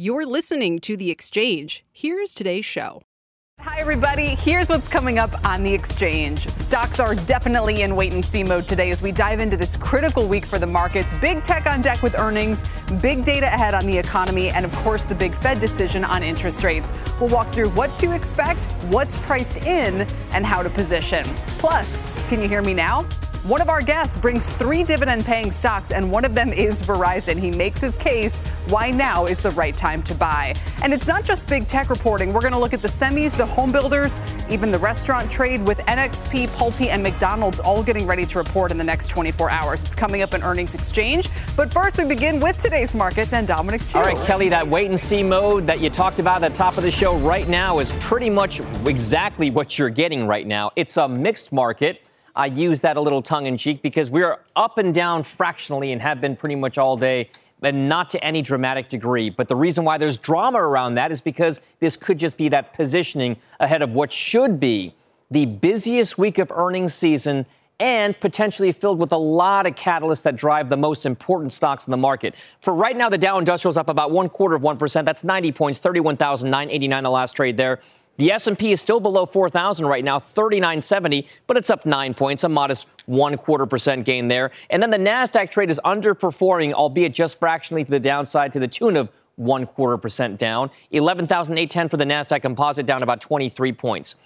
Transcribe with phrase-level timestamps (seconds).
[0.00, 1.84] You're listening to The Exchange.
[1.90, 3.02] Here's today's show.
[3.58, 4.36] Hi, everybody.
[4.36, 6.48] Here's what's coming up on the exchange.
[6.50, 10.28] Stocks are definitely in wait and see mode today as we dive into this critical
[10.28, 11.12] week for the markets.
[11.14, 12.62] Big tech on deck with earnings,
[13.02, 16.62] big data ahead on the economy, and of course, the big Fed decision on interest
[16.62, 16.92] rates.
[17.18, 21.24] We'll walk through what to expect, what's priced in, and how to position.
[21.58, 23.04] Plus, can you hear me now?
[23.48, 27.38] One of our guests brings three dividend paying stocks, and one of them is Verizon.
[27.38, 30.54] He makes his case why now is the right time to buy.
[30.82, 32.34] And it's not just big tech reporting.
[32.34, 35.78] We're going to look at the semis, the home builders, even the restaurant trade with
[35.78, 39.82] NXP, Pulte, and McDonald's all getting ready to report in the next 24 hours.
[39.82, 41.30] It's coming up in earnings exchange.
[41.56, 43.96] But first, we begin with today's markets and Dominic Chu.
[43.96, 46.76] All right, Kelly, that wait and see mode that you talked about at the top
[46.76, 50.70] of the show right now is pretty much exactly what you're getting right now.
[50.76, 52.02] It's a mixed market.
[52.38, 55.90] I use that a little tongue in cheek because we are up and down fractionally
[55.90, 57.30] and have been pretty much all day,
[57.62, 59.28] and not to any dramatic degree.
[59.28, 62.72] But the reason why there's drama around that is because this could just be that
[62.74, 64.94] positioning ahead of what should be
[65.32, 67.44] the busiest week of earnings season
[67.80, 71.90] and potentially filled with a lot of catalysts that drive the most important stocks in
[71.90, 72.36] the market.
[72.60, 75.04] For right now, the Dow Industrial is up about one quarter of 1%.
[75.04, 77.80] That's 90 points, 31,989 the last trade there.
[78.18, 82.48] The S&P is still below 4,000 right now, 3970, but it's up 9 points, a
[82.48, 84.50] modest 1 quarter percent gain there.
[84.70, 88.66] And then the Nasdaq trade is underperforming, albeit just fractionally to the downside to the
[88.66, 90.68] tune of 1 quarter percent down.
[90.90, 94.16] 11,810 for the Nasdaq Composite down about 23 points.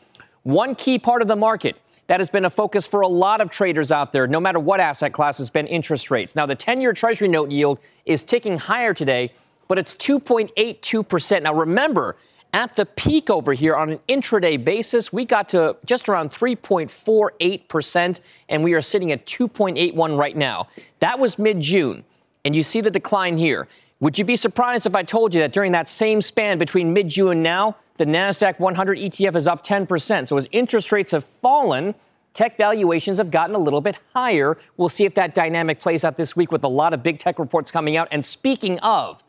[0.45, 1.77] One key part of the market
[2.07, 4.81] that has been a focus for a lot of traders out there, no matter what
[4.81, 6.35] asset class, has been interest rates.
[6.35, 9.33] Now, the 10 year Treasury note yield is ticking higher today,
[9.69, 11.43] but it's 2.82%.
[11.43, 12.17] Now, remember,
[12.53, 18.21] at the peak over here on an intraday basis, we got to just around 3.48%,
[18.49, 20.69] and we are sitting at 2.81 right now.
[21.01, 22.05] That was mid June,
[22.45, 23.69] and you see the decline here.
[24.01, 27.09] Would you be surprised if I told you that during that same span between mid
[27.09, 30.29] June and now, the NASDAQ 100 ETF is up 10%?
[30.29, 31.95] So as interest rates have fallen,
[32.35, 34.59] tech valuations have gotten a little bit higher.
[34.77, 37.39] We'll see if that dynamic plays out this week with a lot of big tech
[37.39, 38.09] reports coming out.
[38.11, 39.23] And speaking of,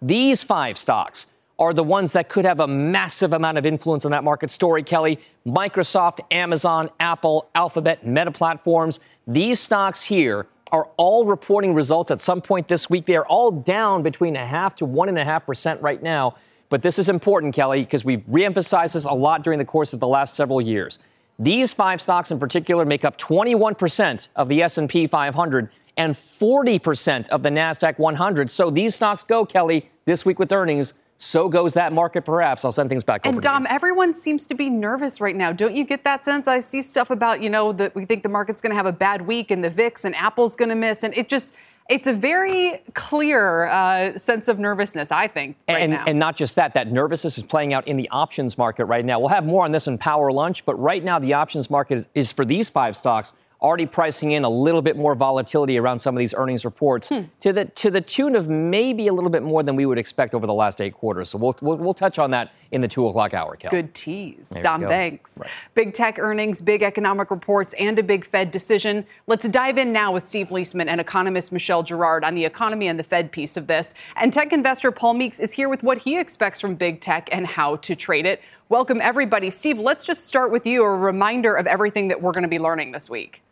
[0.00, 1.26] these five stocks,
[1.58, 4.82] are the ones that could have a massive amount of influence on that market story,
[4.82, 5.20] Kelly.
[5.46, 9.00] Microsoft, Amazon, Apple, Alphabet, Meta Platforms.
[9.26, 13.06] These stocks here are all reporting results at some point this week.
[13.06, 16.34] They are all down between a half to one and a half percent right now.
[16.68, 20.00] But this is important, Kelly, because we've reemphasized this a lot during the course of
[20.00, 20.98] the last several years.
[21.38, 27.42] These five stocks in particular make up 21% of the S&P 500 and 40% of
[27.42, 28.50] the Nasdaq 100.
[28.50, 32.64] So these stocks go, Kelly, this week with earnings so goes that market, perhaps.
[32.64, 33.40] I'll send things back and over.
[33.40, 35.52] Dom, everyone seems to be nervous right now.
[35.52, 36.46] Don't you get that sense?
[36.46, 38.92] I see stuff about you know that we think the market's going to have a
[38.92, 41.54] bad week, and the VIX and Apple's going to miss, and it just.
[41.86, 46.04] It's a very clear uh, sense of nervousness, I think, right and, now.
[46.06, 49.20] And not just that, that nervousness is playing out in the options market right now.
[49.20, 52.08] We'll have more on this in Power Lunch, but right now the options market is,
[52.14, 53.34] is for these five stocks
[53.64, 57.22] already pricing in a little bit more volatility around some of these earnings reports hmm.
[57.40, 60.34] to the to the tune of maybe a little bit more than we would expect
[60.34, 61.30] over the last eight quarters.
[61.30, 63.56] So we'll we'll, we'll touch on that in the two o'clock hour.
[63.56, 63.70] Kel.
[63.70, 65.38] Good tease, there Dom Banks.
[65.38, 65.48] Right.
[65.74, 69.06] Big tech earnings, big economic reports, and a big Fed decision.
[69.26, 72.98] Let's dive in now with Steve Liesman and economist Michelle Girard on the economy and
[72.98, 73.94] the Fed piece of this.
[74.16, 77.46] And tech investor Paul Meeks is here with what he expects from big tech and
[77.46, 78.42] how to trade it.
[78.68, 79.78] Welcome everybody, Steve.
[79.78, 80.82] Let's just start with you.
[80.84, 83.42] A reminder of everything that we're going to be learning this week.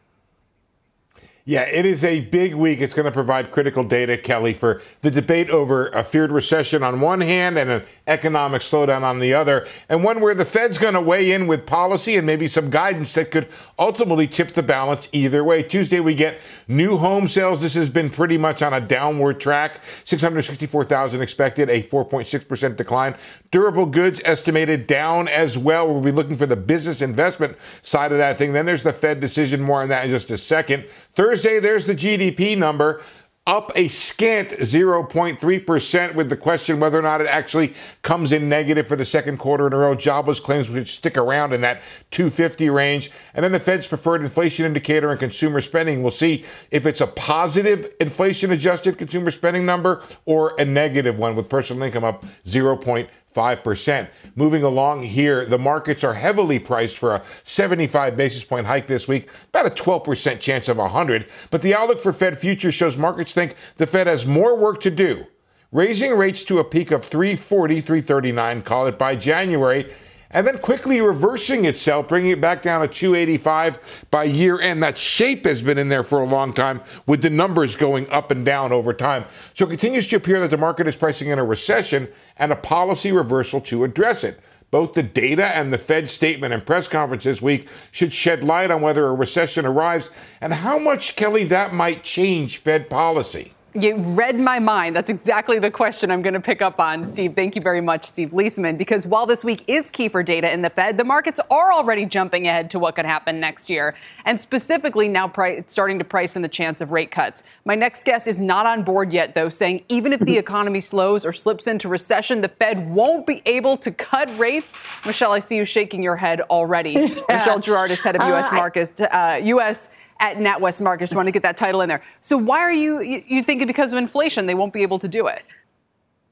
[1.44, 2.80] Yeah, it is a big week.
[2.80, 7.00] It's going to provide critical data, Kelly, for the debate over a feared recession on
[7.00, 10.94] one hand and an economic slowdown on the other, and one where the Fed's going
[10.94, 15.08] to weigh in with policy and maybe some guidance that could ultimately tip the balance
[15.10, 15.64] either way.
[15.64, 17.60] Tuesday, we get new home sales.
[17.60, 23.16] This has been pretty much on a downward track 664,000 expected, a 4.6% decline.
[23.50, 25.92] Durable goods estimated down as well.
[25.92, 28.52] We'll be looking for the business investment side of that thing.
[28.52, 30.84] Then there's the Fed decision, more on that in just a second.
[31.32, 33.00] Thursday, there's the GDP number.
[33.46, 38.86] up a scant 0.3%, with the question whether or not it actually comes in negative
[38.86, 39.96] for the second quarter in a row.
[39.96, 41.82] Jobless claims which stick around in that
[42.12, 43.10] 250 range.
[43.34, 46.02] And then the Fed's preferred inflation indicator and consumer spending.
[46.02, 51.34] We'll see if it's a positive inflation adjusted consumer spending number or a negative one,
[51.34, 53.08] with personal income up 0.3.
[53.34, 54.08] 5%.
[54.34, 59.08] Moving along here, the markets are heavily priced for a 75 basis point hike this
[59.08, 61.26] week, about a 12% chance of 100.
[61.50, 64.90] But the outlook for Fed futures shows markets think the Fed has more work to
[64.90, 65.26] do.
[65.70, 69.90] Raising rates to a peak of 340, 339, call it by January,
[70.32, 74.82] and then quickly reversing itself, bringing it back down to 285 by year end.
[74.82, 78.30] That shape has been in there for a long time with the numbers going up
[78.30, 79.24] and down over time.
[79.54, 82.08] So it continues to appear that the market is pricing in a recession
[82.38, 84.40] and a policy reversal to address it.
[84.70, 88.70] Both the data and the Fed statement and press conference this week should shed light
[88.70, 90.08] on whether a recession arrives
[90.40, 93.52] and how much, Kelly, that might change Fed policy.
[93.74, 94.94] You read my mind.
[94.94, 97.34] That's exactly the question I'm going to pick up on, Steve.
[97.34, 98.76] Thank you very much, Steve Liesman.
[98.76, 102.04] Because while this week is key for data in the Fed, the markets are already
[102.04, 103.94] jumping ahead to what could happen next year,
[104.26, 107.44] and specifically now pri- starting to price in the chance of rate cuts.
[107.64, 111.24] My next guest is not on board yet, though, saying even if the economy slows
[111.24, 114.78] or slips into recession, the Fed won't be able to cut rates.
[115.06, 116.92] Michelle, I see you shaking your head already.
[117.32, 117.38] Yeah.
[117.38, 118.52] Michelle Girard is head of U.S.
[118.52, 119.88] Uh, markets, uh, U.S
[120.22, 121.10] at NatWest Markets.
[121.10, 122.02] Just want to get that title in there.
[122.20, 125.26] So why are you you thinking because of inflation they won't be able to do
[125.26, 125.42] it?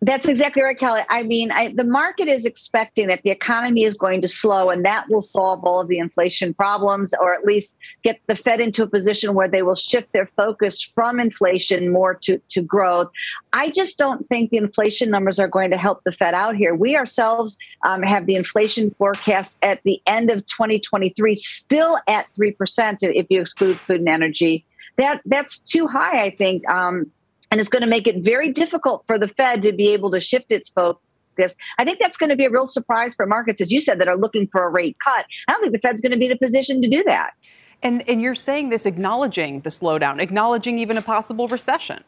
[0.02, 1.02] That's exactly right, Kelly.
[1.11, 4.82] I mean, I, the market is expecting that the economy is going to slow, and
[4.87, 8.82] that will solve all of the inflation problems, or at least get the Fed into
[8.82, 13.11] a position where they will shift their focus from inflation more to, to growth.
[13.52, 16.75] I just don't think the inflation numbers are going to help the Fed out here.
[16.75, 22.96] We ourselves um, have the inflation forecast at the end of 2023 still at 3%,
[23.03, 24.64] if you exclude food and energy.
[24.96, 26.67] That, that's too high, I think.
[26.70, 27.11] Um,
[27.50, 30.20] and it's going to make it very difficult for the Fed to be able to
[30.20, 31.56] shift its focus.
[31.79, 34.08] I think that's going to be a real surprise for markets, as you said, that
[34.08, 35.26] are looking for a rate cut.
[35.49, 37.31] I don't think the Fed's going to be in a position to do that.
[37.82, 42.05] And, and you're saying this acknowledging the slowdown, acknowledging even a possible recession.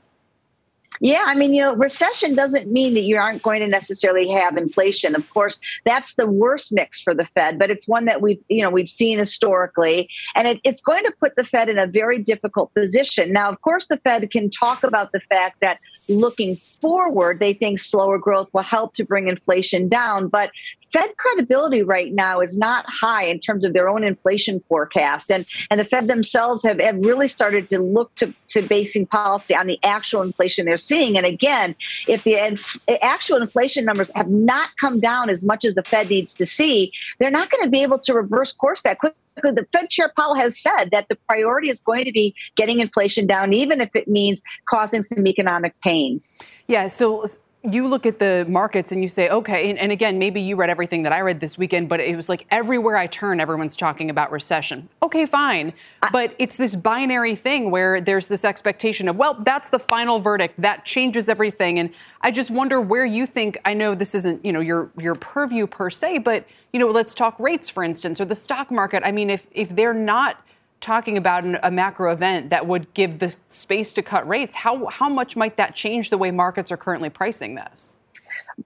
[1.00, 4.56] Yeah, I mean, you know, recession doesn't mean that you aren't going to necessarily have
[4.56, 5.14] inflation.
[5.14, 8.62] Of course, that's the worst mix for the Fed, but it's one that we've, you
[8.62, 12.18] know, we've seen historically, and it, it's going to put the Fed in a very
[12.18, 13.32] difficult position.
[13.32, 15.78] Now, of course, the Fed can talk about the fact that
[16.20, 20.50] looking forward, they think slower growth will help to bring inflation down, but
[20.92, 25.32] Fed credibility right now is not high in terms of their own inflation forecast.
[25.32, 29.54] And, and the Fed themselves have, have really started to look to, to basing policy
[29.54, 31.16] on the actual inflation they're seeing.
[31.16, 31.74] And again,
[32.08, 36.10] if the inf- actual inflation numbers have not come down as much as the Fed
[36.10, 39.66] needs to see, they're not going to be able to reverse course that quickly the
[39.72, 43.52] Fed Chair Powell has said that the priority is going to be getting inflation down,
[43.52, 46.20] even if it means causing some economic pain.
[46.68, 46.86] Yeah.
[46.86, 47.24] So
[47.70, 50.68] you look at the markets and you say, okay, and, and, again, maybe you read
[50.68, 54.10] everything that I read this weekend, but it was like everywhere I turn, everyone's talking
[54.10, 54.88] about recession.
[55.00, 55.72] Okay, fine.
[56.10, 60.60] But it's this binary thing where there's this expectation of, well, that's the final verdict.
[60.60, 61.78] That changes everything.
[61.78, 65.14] And I just wonder where you think, I know this isn't, you know, your, your
[65.14, 69.04] purview per se, but, you know, let's talk rates, for instance, or the stock market.
[69.06, 70.44] I mean, if, if they're not
[70.82, 74.86] talking about an, a macro event that would give the space to cut rates, how,
[74.86, 78.00] how much might that change the way markets are currently pricing this?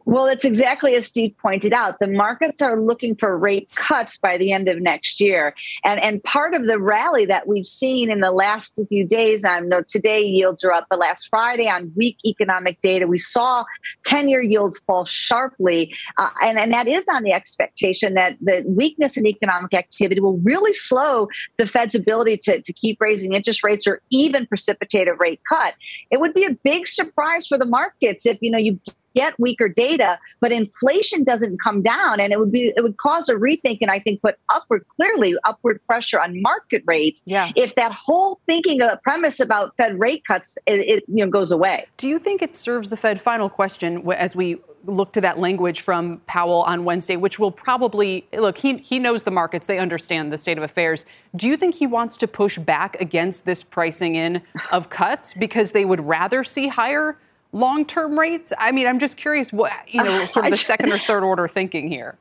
[0.04, 1.98] Well, it's exactly as Steve pointed out.
[2.00, 5.54] The markets are looking for rate cuts by the end of next year.
[5.84, 9.60] And, and part of the rally that we've seen in the last few days, I
[9.60, 13.64] know today yields are up, but last Friday on weak economic data, we saw
[14.04, 15.94] 10 year yields fall sharply.
[16.18, 20.38] Uh, and, and that is on the expectation that the weakness in economic activity will
[20.38, 25.14] really slow the Fed's ability to, to keep raising interest rates or even precipitate a
[25.14, 25.74] rate cut.
[26.10, 28.80] It would be a big surprise for the markets if, you know, you
[29.16, 33.28] get weaker data, but inflation doesn't come down, and it would be it would cause
[33.28, 37.22] a rethink, and I think put upward clearly upward pressure on market rates.
[37.26, 37.50] Yeah.
[37.56, 41.50] If that whole thinking uh, premise about Fed rate cuts it, it, you know goes
[41.50, 41.86] away.
[41.96, 43.16] Do you think it serves the Fed?
[43.16, 48.26] Final question as we look to that language from Powell on Wednesday, which will probably
[48.34, 48.58] look.
[48.58, 51.06] He he knows the markets; they understand the state of affairs.
[51.34, 55.72] Do you think he wants to push back against this pricing in of cuts because
[55.72, 57.16] they would rather see higher?
[57.56, 58.52] Long term rates?
[58.58, 61.48] I mean, I'm just curious what, you know, sort of the second or third order
[61.48, 62.16] thinking here.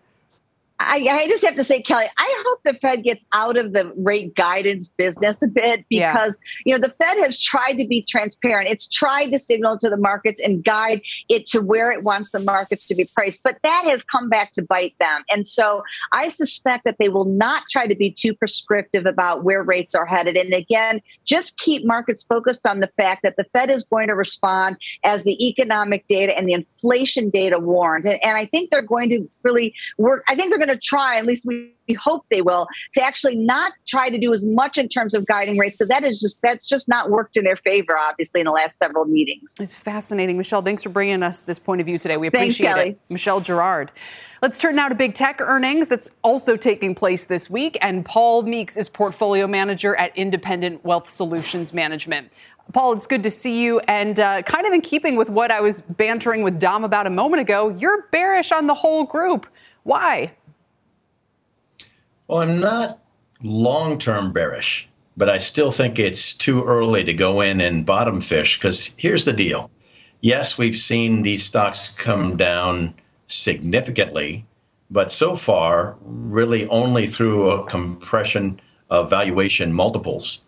[0.79, 3.93] I, I, just have to say, Kelly, I hope the Fed gets out of the
[3.95, 6.61] rate guidance business a bit because, yeah.
[6.65, 8.69] you know, the Fed has tried to be transparent.
[8.69, 12.39] It's tried to signal to the markets and guide it to where it wants the
[12.39, 15.23] markets to be priced, but that has come back to bite them.
[15.31, 19.63] And so I suspect that they will not try to be too prescriptive about where
[19.63, 20.35] rates are headed.
[20.35, 24.15] And again, just keep markets focused on the fact that the Fed is going to
[24.15, 28.05] respond as the economic data and the inflation data warrant.
[28.05, 30.25] And, and I think they're going to really work.
[30.27, 33.73] I think they're going to try, at least we hope they will, to actually not
[33.87, 36.67] try to do as much in terms of guiding rates because that is just that's
[36.67, 39.55] just not worked in their favor, obviously, in the last several meetings.
[39.59, 40.61] It's fascinating, Michelle.
[40.61, 42.17] Thanks for bringing us this point of view today.
[42.17, 43.91] We appreciate thanks, it, Michelle Girard.
[44.41, 45.89] Let's turn now to big tech earnings.
[45.89, 51.09] That's also taking place this week, and Paul Meeks is portfolio manager at Independent Wealth
[51.09, 52.31] Solutions Management.
[52.73, 53.79] Paul, it's good to see you.
[53.81, 57.11] And uh, kind of in keeping with what I was bantering with Dom about a
[57.11, 59.45] moment ago, you're bearish on the whole group.
[59.83, 60.33] Why?
[62.27, 62.99] Well, I'm not
[63.43, 68.19] long term bearish, but I still think it's too early to go in and bottom
[68.19, 69.69] fish because here's the deal.
[70.21, 72.95] Yes, we've seen these stocks come down
[73.27, 74.43] significantly,
[74.89, 80.41] but so far, really only through a compression of valuation multiples.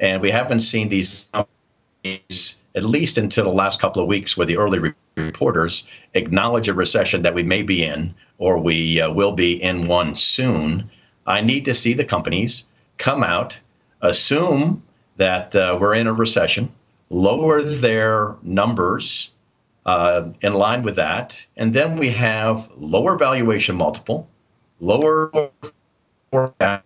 [0.00, 4.46] And we haven't seen these companies, at least until the last couple of weeks, where
[4.46, 9.32] the early reporters acknowledge a recession that we may be in or we uh, will
[9.32, 10.88] be in one soon.
[11.28, 12.64] I need to see the companies
[12.96, 13.60] come out,
[14.00, 14.82] assume
[15.18, 16.72] that uh, we're in a recession,
[17.10, 19.30] lower their numbers
[19.84, 24.26] uh, in line with that, and then we have lower valuation multiple,
[24.80, 25.50] lower
[26.30, 26.84] forecast.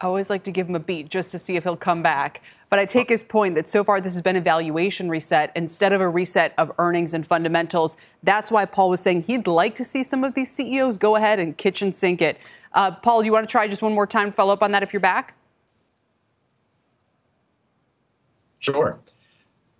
[0.00, 2.42] I always like to give him a beat just to see if he'll come back.
[2.74, 5.92] But I take his point that so far this has been a valuation reset instead
[5.92, 7.96] of a reset of earnings and fundamentals.
[8.24, 11.38] That's why Paul was saying he'd like to see some of these CEOs go ahead
[11.38, 12.36] and kitchen sink it.
[12.72, 14.82] Uh, Paul, you want to try just one more time to follow up on that
[14.82, 15.36] if you're back?
[18.58, 18.98] Sure.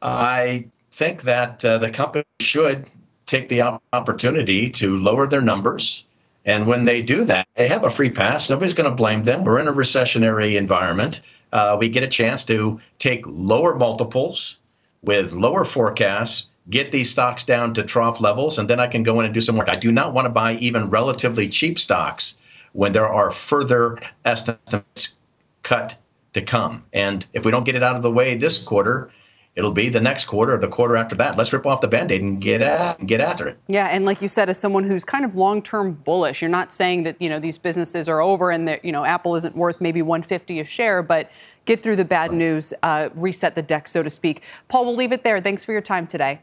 [0.01, 2.89] I think that uh, the company should
[3.27, 6.05] take the opportunity to lower their numbers.
[6.45, 8.49] And when they do that, they have a free pass.
[8.49, 9.43] Nobody's going to blame them.
[9.43, 11.23] We're in a recessionary environment
[11.55, 14.59] uh, we get a chance to take lower multiples
[15.03, 19.21] with lower forecasts, get these stocks down to trough levels, and then I can go
[19.21, 19.69] in and do some work.
[19.69, 22.37] I do not want to buy even relatively cheap stocks
[22.73, 25.15] when there are further estimates
[25.63, 25.97] cut
[26.33, 26.85] to come.
[26.93, 29.11] And if we don't get it out of the way this quarter,
[29.57, 31.37] it'll be the next quarter or the quarter after that.
[31.37, 33.59] Let's rip off the band-aid and get at get after it.
[33.69, 37.05] Yeah, and like you said, as someone who's kind of long-term bullish, you're not saying
[37.05, 40.03] that you know these businesses are over and that you know Apple isn't worth maybe
[40.03, 41.31] 150 a share, but
[41.65, 44.43] get through the bad news, uh, reset the deck, so to speak.
[44.69, 45.41] Paul, we'll leave it there.
[45.41, 46.41] Thanks for your time today.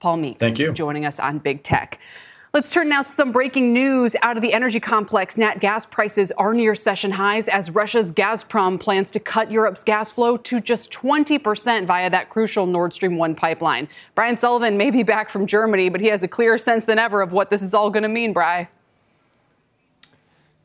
[0.00, 0.68] Paul Meeks, Thank you.
[0.68, 2.00] For joining us on Big Tech.
[2.52, 5.38] Let's turn now to some breaking news out of the energy complex.
[5.38, 10.10] Nat gas prices are near session highs as Russia's Gazprom plans to cut Europe's gas
[10.10, 13.86] flow to just 20% via that crucial Nord Stream 1 pipeline.
[14.16, 17.20] Brian Sullivan may be back from Germany, but he has a clearer sense than ever
[17.20, 18.68] of what this is all going to mean, Bry.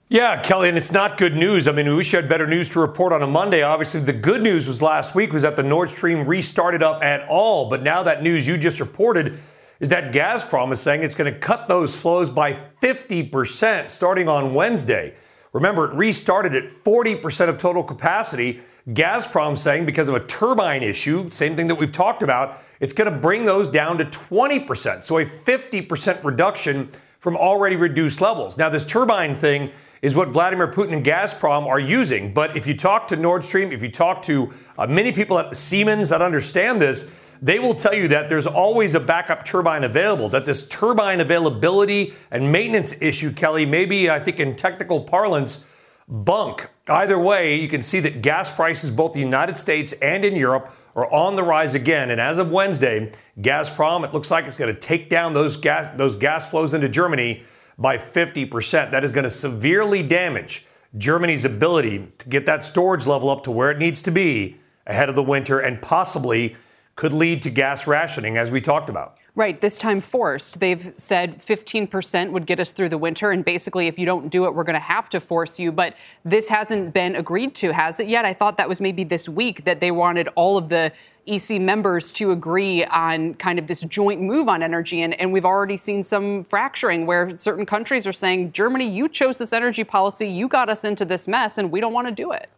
[0.10, 1.68] Yeah, Kelly, and it's not good news.
[1.68, 3.62] I mean, we wish you had better news to report on a Monday.
[3.62, 7.28] Obviously, the good news was last week was that the Nord Stream restarted up at
[7.30, 7.70] all.
[7.70, 9.38] But now that news you just reported
[9.80, 14.54] is that Gazprom is saying it's going to cut those flows by 50% starting on
[14.54, 15.16] Wednesday.
[15.54, 18.62] Remember, it restarted at 40% of total capacity.
[18.90, 23.12] Gazprom saying because of a turbine issue, same thing that we've talked about, it's going
[23.12, 25.02] to bring those down to 20%.
[25.04, 26.90] So a 50% reduction
[27.20, 28.58] from already reduced levels.
[28.58, 29.72] Now, this turbine thing
[30.04, 32.32] is what Vladimir Putin and Gazprom are using.
[32.32, 35.58] But if you talk to Nord Stream, if you talk to uh, many people at
[35.58, 40.30] Siemens that understand this, they will tell you that there's always a backup turbine available,
[40.30, 45.68] that this turbine availability and maintenance issue, Kelly, maybe I think in technical parlance,
[46.08, 46.70] bunk.
[46.88, 50.72] Either way, you can see that gas prices, both the United States and in Europe,
[50.96, 52.10] are on the rise again.
[52.10, 55.98] And as of Wednesday, Gazprom, it looks like it's going to take down those gas,
[55.98, 57.44] those gas flows into Germany
[57.78, 58.92] by 50%.
[58.92, 60.66] That is going to severely damage
[60.98, 65.10] Germany's ability to get that storage level up to where it needs to be ahead
[65.10, 66.56] of the winter and possibly
[66.96, 69.18] could lead to gas rationing, as we talked about.
[69.36, 70.62] Right, this time forced.
[70.62, 74.46] They've said 15% would get us through the winter, and basically, if you don't do
[74.46, 75.74] it, we're going to have to force you.
[75.74, 78.24] But this hasn't been agreed to, has it yet?
[78.24, 80.94] I thought that was maybe this week that they wanted all of the
[81.28, 85.02] EC members to agree on kind of this joint move on energy.
[85.02, 89.38] And, and we've already seen some fracturing where certain countries are saying, Germany, you chose
[89.38, 92.32] this energy policy, you got us into this mess, and we don't want to do
[92.32, 92.50] it.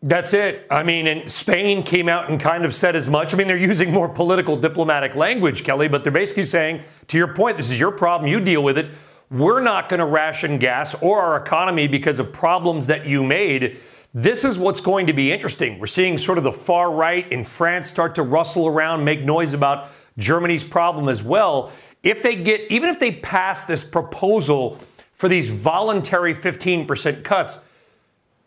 [0.00, 0.64] That's it.
[0.70, 3.34] I mean, and Spain came out and kind of said as much.
[3.34, 7.34] I mean, they're using more political diplomatic language, Kelly, but they're basically saying, to your
[7.34, 8.92] point, this is your problem, you deal with it.
[9.28, 13.78] We're not going to ration gas or our economy because of problems that you made.
[14.14, 15.80] This is what's going to be interesting.
[15.80, 19.52] We're seeing sort of the far right in France start to rustle around, make noise
[19.52, 21.72] about Germany's problem as well.
[22.04, 24.78] If they get, even if they pass this proposal
[25.12, 27.67] for these voluntary 15% cuts,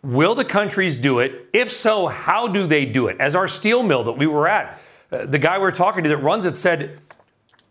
[0.03, 1.47] Will the countries do it?
[1.53, 3.17] If so, how do they do it?
[3.19, 4.79] As our steel mill that we were at,
[5.11, 6.99] uh, the guy we are talking to that runs it said,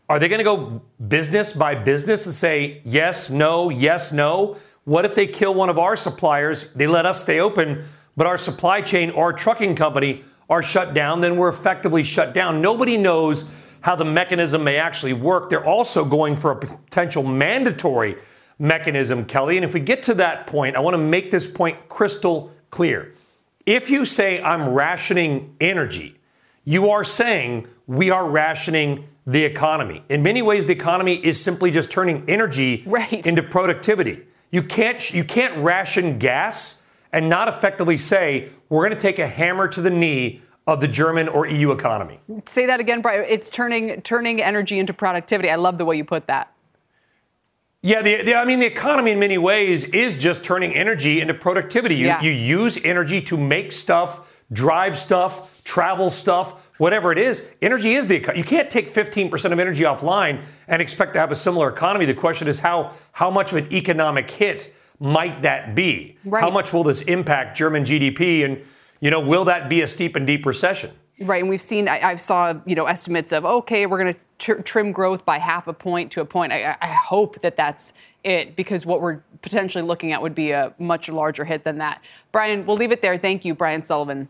[0.08, 4.56] are they going to go business by business and say yes, no, yes, no?
[4.84, 6.72] What if they kill one of our suppliers?
[6.72, 7.84] They let us stay open,
[8.16, 12.60] but our supply chain or trucking company are shut down, then we're effectively shut down.
[12.60, 13.50] Nobody knows
[13.82, 15.49] how the mechanism may actually work.
[15.49, 18.16] They're also going for a potential mandatory
[18.61, 19.57] mechanism, Kelly.
[19.57, 23.14] And if we get to that point, I want to make this point crystal clear.
[23.67, 26.17] If you say I'm rationing energy,
[26.64, 30.05] you are saying we are rationing the economy.
[30.09, 33.26] In many ways, the economy is simply just turning energy right.
[33.26, 34.23] into productivity.
[34.50, 39.26] You can't you can't ration gas and not effectively say we're going to take a
[39.26, 42.21] hammer to the knee of the German or EU economy.
[42.45, 43.25] Say that again, Brian.
[43.29, 45.50] It's turning turning energy into productivity.
[45.50, 46.52] I love the way you put that.
[47.82, 51.32] Yeah, the, the, I mean, the economy in many ways is just turning energy into
[51.32, 51.94] productivity.
[51.94, 52.20] You, yeah.
[52.20, 57.50] you use energy to make stuff, drive stuff, travel stuff, whatever it is.
[57.62, 58.38] Energy is the economy.
[58.38, 62.04] you can't take 15% of energy offline and expect to have a similar economy.
[62.04, 66.18] The question is how how much of an economic hit might that be?
[66.25, 66.42] Right.
[66.42, 68.62] How much will this impact German GDP and
[69.00, 70.90] you know, will that be a steep and deep recession?
[71.20, 71.86] Right, and we've seen.
[71.86, 75.38] I, I saw you know estimates of okay, we're going to tr- trim growth by
[75.38, 76.52] half a point to a point.
[76.52, 77.92] I, I hope that that's
[78.24, 82.02] it because what we're potentially looking at would be a much larger hit than that.
[82.32, 83.18] Brian, we'll leave it there.
[83.18, 84.28] Thank you, Brian Sullivan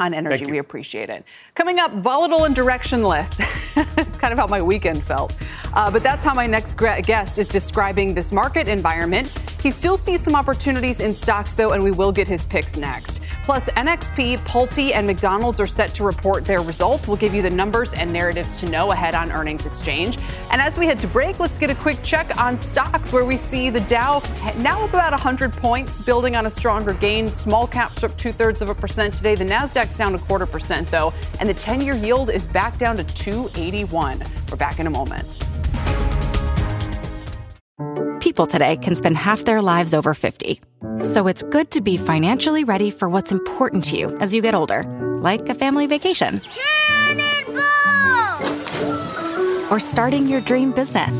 [0.00, 0.46] on energy.
[0.46, 1.24] We appreciate it.
[1.54, 3.40] Coming up, volatile and directionless.
[3.98, 5.34] it's kind of how my weekend felt.
[5.72, 9.28] Uh, but that's how my next guest is describing this market environment.
[9.62, 13.20] He still sees some opportunities in stocks, though, and we will get his picks next.
[13.44, 17.06] Plus, NXP, Pulte, and McDonald's are set to report their results.
[17.06, 20.18] We'll give you the numbers and narratives to know ahead on earnings exchange.
[20.50, 23.36] And as we head to break, let's get a quick check on stocks where we
[23.36, 24.22] see the Dow
[24.58, 27.28] now up about 100 points, building on a stronger gain.
[27.28, 29.34] Small caps are up two thirds of a percent today.
[29.34, 32.96] The NASDAQ down a quarter percent, though, and the 10 year yield is back down
[32.96, 34.22] to 281.
[34.50, 35.26] We're back in a moment.
[38.20, 40.60] People today can spend half their lives over 50.
[41.02, 44.54] So it's good to be financially ready for what's important to you as you get
[44.54, 44.82] older,
[45.20, 46.40] like a family vacation.
[49.70, 51.14] Or starting your dream business.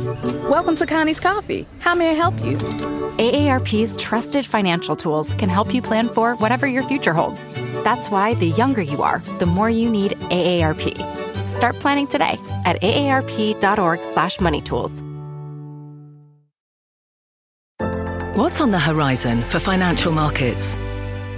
[0.48, 1.66] Welcome to Connie's Coffee.
[1.80, 2.57] How may I help you?
[2.57, 7.52] AARP's trusted financial tools can help you plan for whatever your future holds.
[7.85, 11.48] That's why the younger you are, the more you need AARP.
[11.48, 15.02] Start planning today at aarp.org/moneytools.
[18.37, 20.76] What's on the horizon for financial markets?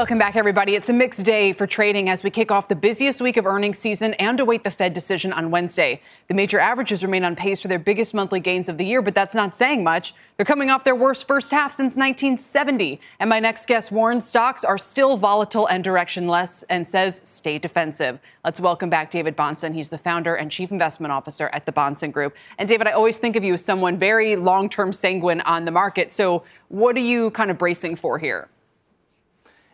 [0.00, 0.76] Welcome back, everybody.
[0.76, 3.78] It's a mixed day for trading as we kick off the busiest week of earnings
[3.78, 6.00] season and await the Fed decision on Wednesday.
[6.26, 9.14] The major averages remain on pace for their biggest monthly gains of the year, but
[9.14, 10.14] that's not saying much.
[10.38, 12.98] They're coming off their worst first half since 1970.
[13.18, 18.20] And my next guest warns stocks are still volatile and directionless and says stay defensive.
[18.42, 19.74] Let's welcome back David Bahnsen.
[19.74, 22.38] He's the founder and chief investment officer at the Bahnsen Group.
[22.56, 25.70] And David, I always think of you as someone very long term sanguine on the
[25.70, 26.10] market.
[26.10, 28.48] So what are you kind of bracing for here?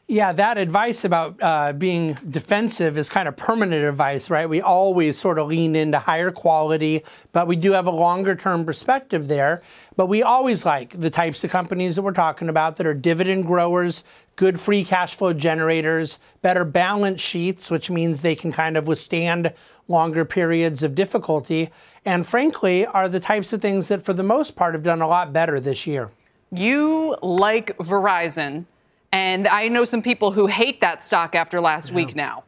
[0.09, 4.49] Yeah, that advice about uh, being defensive is kind of permanent advice, right?
[4.49, 8.65] We always sort of lean into higher quality, but we do have a longer term
[8.65, 9.63] perspective there.
[9.97, 13.47] But we always like the types of companies that we're talking about that are dividend
[13.47, 14.05] growers,
[14.37, 19.53] good free cash flow generators, better balance sheets, which means they can kind of withstand
[19.89, 21.71] longer periods of difficulty,
[22.05, 25.09] and frankly, are the types of things that for the most part have done a
[25.09, 26.11] lot better this year.
[26.53, 28.67] You like Verizon
[29.13, 31.97] and I know some people who hate that stock after last yeah.
[31.97, 32.45] week now.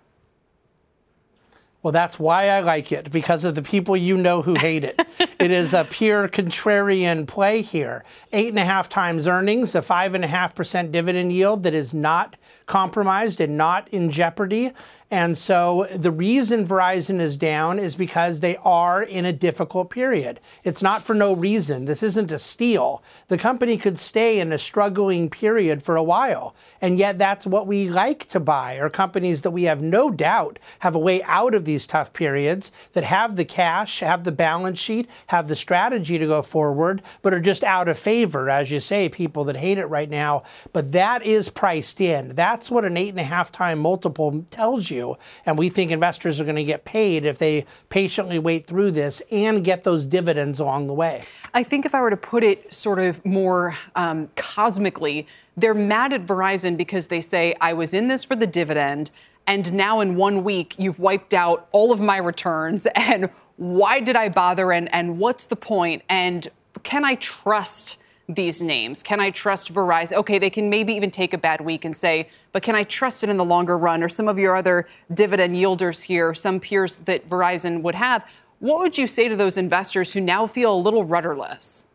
[1.89, 5.01] Well, that's why I like it, because of the people you know who hate it.
[5.39, 8.05] it is a pure contrarian play here.
[8.31, 11.73] Eight and a half times earnings, a five and a half percent dividend yield that
[11.73, 14.73] is not compromised and not in jeopardy.
[15.11, 20.39] And so the reason Verizon is down is because they are in a difficult period.
[20.65, 21.87] It's not for no reason.
[21.87, 23.03] This isn't a steal.
[23.29, 26.55] The company could stay in a struggling period for a while.
[26.83, 30.59] And yet that's what we like to buy are companies that we have no doubt
[30.81, 34.79] have a way out of these tough periods, that have the cash, have the balance
[34.79, 38.81] sheet, have the strategy to go forward, but are just out of favor, as you
[38.81, 40.43] say, people that hate it right now.
[40.75, 42.35] But that is priced in.
[42.35, 45.17] That's what an eight and a half time multiple tells you you.
[45.47, 49.23] And we think investors are going to get paid if they patiently wait through this
[49.31, 51.25] and get those dividends along the way.
[51.55, 56.13] I think if I were to put it sort of more um, cosmically, they're mad
[56.13, 59.11] at Verizon because they say, I was in this for the dividend.
[59.49, 62.87] And now in one week, you've wiped out all of my returns.
[62.97, 64.71] And why did I bother?
[64.71, 66.03] And, and what's the point?
[66.09, 66.47] And
[66.85, 69.03] can I trust these names?
[69.03, 70.19] Can I trust Verizon?
[70.19, 73.25] Okay, they can maybe even take a bad week and say, but can I trust
[73.25, 74.03] it in the longer run?
[74.03, 78.25] Or some of your other dividend yielders here, some peers that Verizon would have.
[78.61, 81.88] What would you say to those investors who now feel a little rudderless?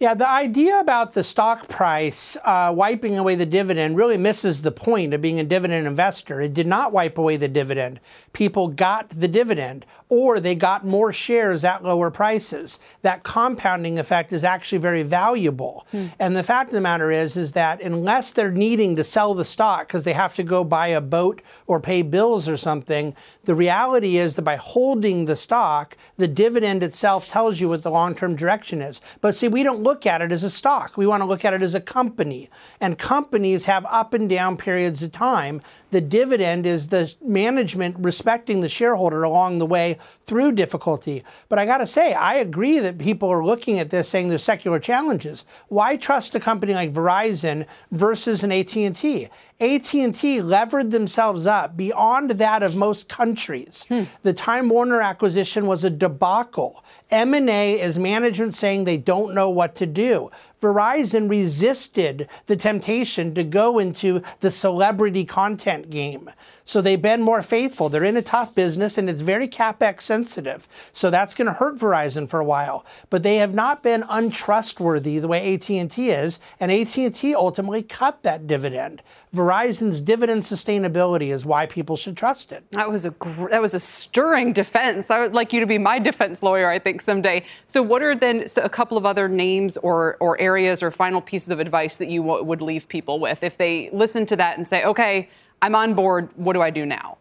[0.00, 4.72] Yeah, the idea about the stock price uh, wiping away the dividend really misses the
[4.72, 6.40] point of being a dividend investor.
[6.40, 8.00] It did not wipe away the dividend.
[8.32, 12.80] People got the dividend, or they got more shares at lower prices.
[13.02, 15.86] That compounding effect is actually very valuable.
[15.90, 16.06] Hmm.
[16.18, 19.44] And the fact of the matter is, is that unless they're needing to sell the
[19.44, 23.54] stock because they have to go buy a boat or pay bills or something, the
[23.54, 28.34] reality is that by holding the stock, the dividend itself tells you what the long-term
[28.34, 29.02] direction is.
[29.20, 30.96] But see, we don't look at it as a stock.
[30.96, 32.48] We want to look at it as a company.
[32.80, 35.60] And companies have up and down periods of time.
[35.90, 41.24] The dividend is the management respecting the shareholder along the way through difficulty.
[41.48, 44.44] But I got to say, I agree that people are looking at this saying there's
[44.44, 45.44] secular challenges.
[45.66, 49.28] Why trust a company like Verizon versus an AT&T?
[49.60, 53.86] AT&T levered themselves up beyond that of most countries.
[53.88, 54.04] Hmm.
[54.22, 56.82] The Time Warner acquisition was a debacle.
[57.10, 60.30] M&A is management saying they don't know what to do.
[60.62, 66.30] Verizon resisted the temptation to go into the celebrity content game.
[66.70, 67.88] So they've been more faithful.
[67.88, 70.68] They're in a tough business and it's very capex sensitive.
[70.92, 72.86] So that's going to hurt Verizon for a while.
[73.10, 78.46] But they have not been untrustworthy the way AT&T is, and AT&T ultimately cut that
[78.46, 79.02] dividend.
[79.34, 82.62] Verizon's dividend sustainability is why people should trust it.
[82.70, 85.10] That was a gr- that was a stirring defense.
[85.10, 87.44] I would like you to be my defense lawyer, I think someday.
[87.66, 91.50] So what are then a couple of other names or or areas or final pieces
[91.50, 94.84] of advice that you would leave people with if they listen to that and say,
[94.84, 95.28] okay,
[95.62, 97.18] I'm on board, what do I do now?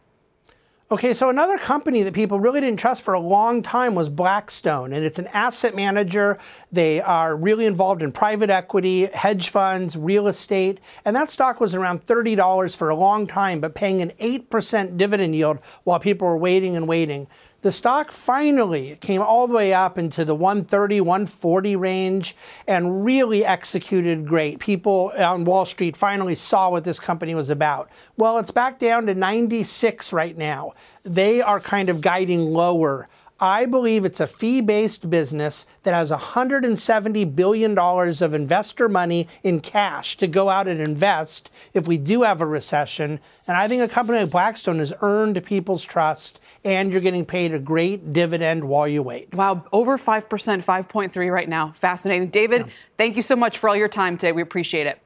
[0.92, 4.92] Okay, so another company that people really didn't trust for a long time was Blackstone,
[4.92, 6.40] and it's an asset manager.
[6.72, 11.76] They are really involved in private equity, hedge funds, real estate, and that stock was
[11.76, 16.38] around $30 for a long time, but paying an 8% dividend yield while people were
[16.38, 17.28] waiting and waiting
[17.62, 22.36] the stock finally came all the way up into the 130, 140 range
[22.68, 24.60] and really executed great.
[24.60, 27.90] People on Wall Street finally saw what this company was about.
[28.16, 30.74] Well, it's back down to 96 right now.
[31.04, 36.12] They are kind of guiding lower I believe it's a fee based business that has
[36.12, 42.24] $170 billion of investor money in cash to go out and invest if we do
[42.24, 43.20] have a recession.
[43.48, 47.54] And I think a company like Blackstone has earned people's trust and you're getting paid
[47.54, 49.34] a great dividend while you wait.
[49.34, 51.72] Wow, over 5%, 5.3 right now.
[51.72, 52.30] Fascinating.
[52.30, 52.74] David, yeah.
[52.98, 54.32] thank you so much for all your time today.
[54.32, 55.02] We appreciate it.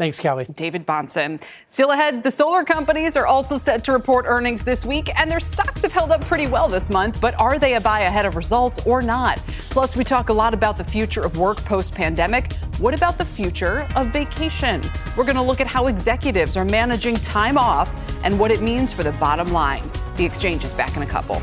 [0.00, 0.46] Thanks, Kelly.
[0.56, 1.42] David Bahnsen.
[1.66, 5.40] Still ahead, the solar companies are also set to report earnings this week, and their
[5.40, 7.20] stocks have held up pretty well this month.
[7.20, 9.36] But are they a buy ahead of results or not?
[9.68, 12.54] Plus, we talk a lot about the future of work post pandemic.
[12.78, 14.80] What about the future of vacation?
[15.18, 18.94] We're going to look at how executives are managing time off and what it means
[18.94, 19.82] for the bottom line.
[20.16, 21.42] The exchange is back in a couple.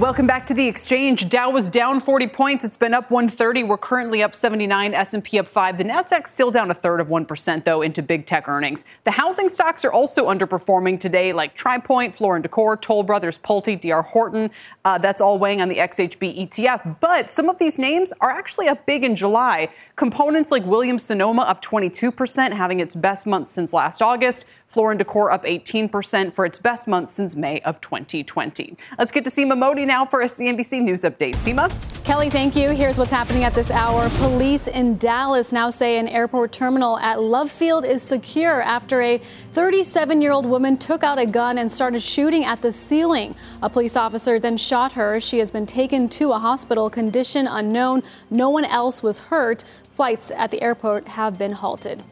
[0.00, 1.28] Welcome back to the exchange.
[1.28, 2.64] Dow was down 40 points.
[2.64, 3.64] It's been up 130.
[3.64, 4.94] We're currently up 79.
[4.94, 5.76] S&P up 5.
[5.76, 8.86] The Nasdaq still down a third of 1% though into big tech earnings.
[9.04, 13.38] The housing stocks are also underperforming today like Tri Pointe, Floor & Decor, Toll Brothers,
[13.40, 14.50] Pulte, DR Horton.
[14.86, 16.98] Uh, that's all weighing on the XHB ETF.
[17.00, 19.68] But some of these names are actually up big in July.
[19.96, 24.46] Components like Williams Sonoma up 22%, having its best month since last August.
[24.70, 28.76] Floor & Decor up 18% for its best month since May of 2020.
[29.00, 31.34] Let's get to Seema Modi now for a CNBC News update.
[31.34, 31.72] Seema?
[32.04, 32.70] Kelly, thank you.
[32.70, 34.08] Here's what's happening at this hour.
[34.10, 39.18] Police in Dallas now say an airport terminal at Love Field is secure after a
[39.18, 43.34] 37 year old woman took out a gun and started shooting at the ceiling.
[43.62, 45.18] A police officer then shot her.
[45.18, 48.04] She has been taken to a hospital, condition unknown.
[48.30, 49.64] No one else was hurt.
[49.82, 52.04] Flights at the airport have been halted.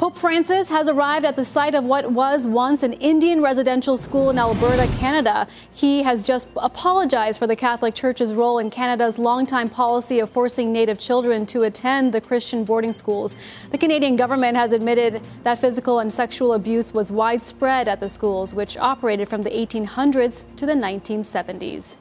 [0.00, 4.30] Pope Francis has arrived at the site of what was once an Indian residential school
[4.30, 5.46] in Alberta, Canada.
[5.74, 10.72] He has just apologized for the Catholic Church's role in Canada's longtime policy of forcing
[10.72, 13.36] Native children to attend the Christian boarding schools.
[13.72, 18.54] The Canadian government has admitted that physical and sexual abuse was widespread at the schools,
[18.54, 21.98] which operated from the 1800s to the 1970s.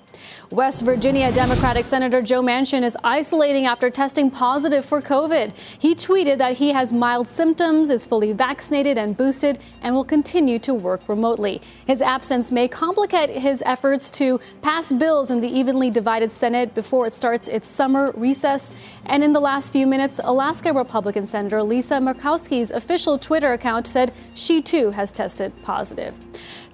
[0.51, 5.53] West Virginia Democratic Senator Joe Manchin is isolating after testing positive for COVID.
[5.77, 10.59] He tweeted that he has mild symptoms, is fully vaccinated and boosted, and will continue
[10.59, 11.61] to work remotely.
[11.85, 17.05] His absence may complicate his efforts to pass bills in the evenly divided Senate before
[17.05, 18.73] it starts its summer recess.
[19.05, 24.11] And in the last few minutes, Alaska Republican Senator Lisa Murkowski's official Twitter account said
[24.35, 26.15] she too has tested positive.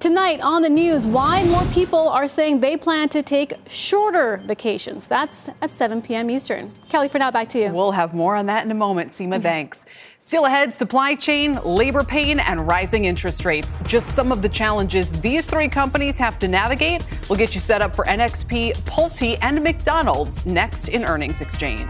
[0.05, 5.07] Tonight on the news, why more people are saying they plan to take shorter vacations.
[5.07, 6.29] That's at 7 p.m.
[6.29, 6.71] Eastern.
[6.89, 7.69] Kelly, for now, back to you.
[7.73, 9.09] We'll have more on that in a moment.
[9.09, 9.87] Seema, thanks.
[10.19, 13.75] Still ahead, supply chain, labor pain, and rising interest rates.
[13.87, 17.03] Just some of the challenges these three companies have to navigate.
[17.27, 21.89] We'll get you set up for NXP, Pulte, and McDonald's next in Earnings Exchange.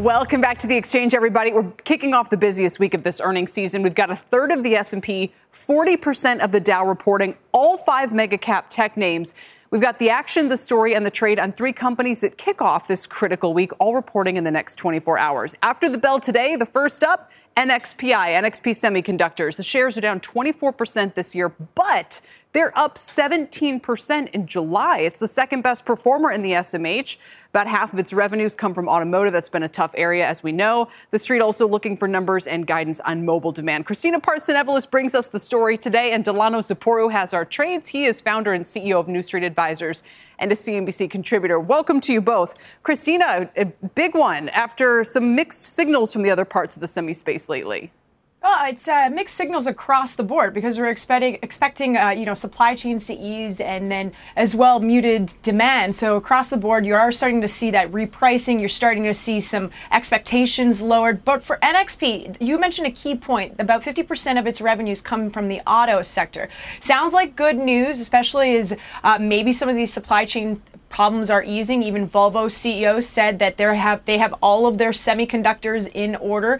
[0.00, 1.52] Welcome back to the exchange, everybody.
[1.52, 3.82] We're kicking off the busiest week of this earnings season.
[3.82, 8.38] We've got a third of the S&P, 40% of the Dow reporting, all five mega
[8.38, 9.34] cap tech names.
[9.70, 12.88] We've got the action, the story, and the trade on three companies that kick off
[12.88, 15.54] this critical week, all reporting in the next 24 hours.
[15.62, 19.58] After the bell today, the first up, NXPI, NXP Semiconductors.
[19.58, 24.98] The shares are down 24% this year, but they're up 17% in July.
[24.98, 27.16] It's the second best performer in the SMH.
[27.50, 29.32] About half of its revenues come from automotive.
[29.32, 30.88] That's been a tough area, as we know.
[31.10, 33.86] The street also looking for numbers and guidance on mobile demand.
[33.86, 37.88] Christina Partsinevelos brings us the story today, and Delano Saporu has our trades.
[37.88, 40.02] He is founder and CEO of New Street Advisors
[40.38, 41.60] and a CNBC contributor.
[41.60, 42.54] Welcome to you both.
[42.82, 47.12] Christina, a big one after some mixed signals from the other parts of the semi
[47.12, 47.92] space lately.
[48.42, 52.32] Well, it's uh, mixed signals across the board because we're expecting expecting uh, you know
[52.32, 55.94] supply chains to ease and then as well muted demand.
[55.96, 58.58] So across the board, you are starting to see that repricing.
[58.58, 61.22] You're starting to see some expectations lowered.
[61.22, 65.48] But for NXP, you mentioned a key point: about 50% of its revenues come from
[65.48, 66.48] the auto sector.
[66.80, 68.74] Sounds like good news, especially as
[69.04, 71.82] uh, maybe some of these supply chain problems are easing.
[71.82, 76.58] Even Volvo CEO said that they have they have all of their semiconductors in order.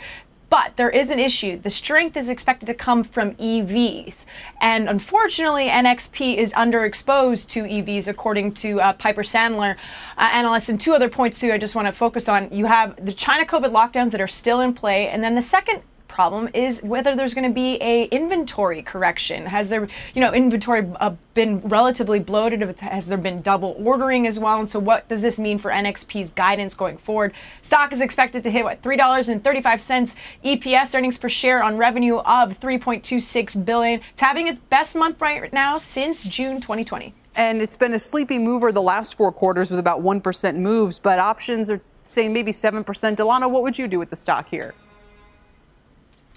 [0.50, 1.56] But there is an issue.
[1.56, 4.26] The strength is expected to come from EVs.
[4.60, 9.76] And unfortunately, NXP is underexposed to EVs, according to uh, Piper Sandler
[10.18, 10.68] uh, analysts.
[10.68, 12.50] And two other points, too, I just want to focus on.
[12.50, 15.08] You have the China COVID lockdowns that are still in play.
[15.08, 19.46] And then the second problem is whether there's going to be a inventory correction.
[19.46, 22.60] Has there, you know, inventory uh, been relatively bloated?
[22.80, 24.58] Has there been double ordering as well?
[24.58, 27.32] And so, what does this mean for NXP's guidance going forward?
[27.62, 31.62] Stock is expected to hit what three dollars and thirty-five cents EPS earnings per share
[31.62, 34.00] on revenue of 3.26 billion.
[34.12, 37.14] It's having its best month right now since June 2020.
[37.36, 41.18] And it's been a sleepy mover the last four quarters with about 1% moves, but
[41.18, 43.16] options are saying maybe 7%.
[43.16, 44.74] Delano, what would you do with the stock here?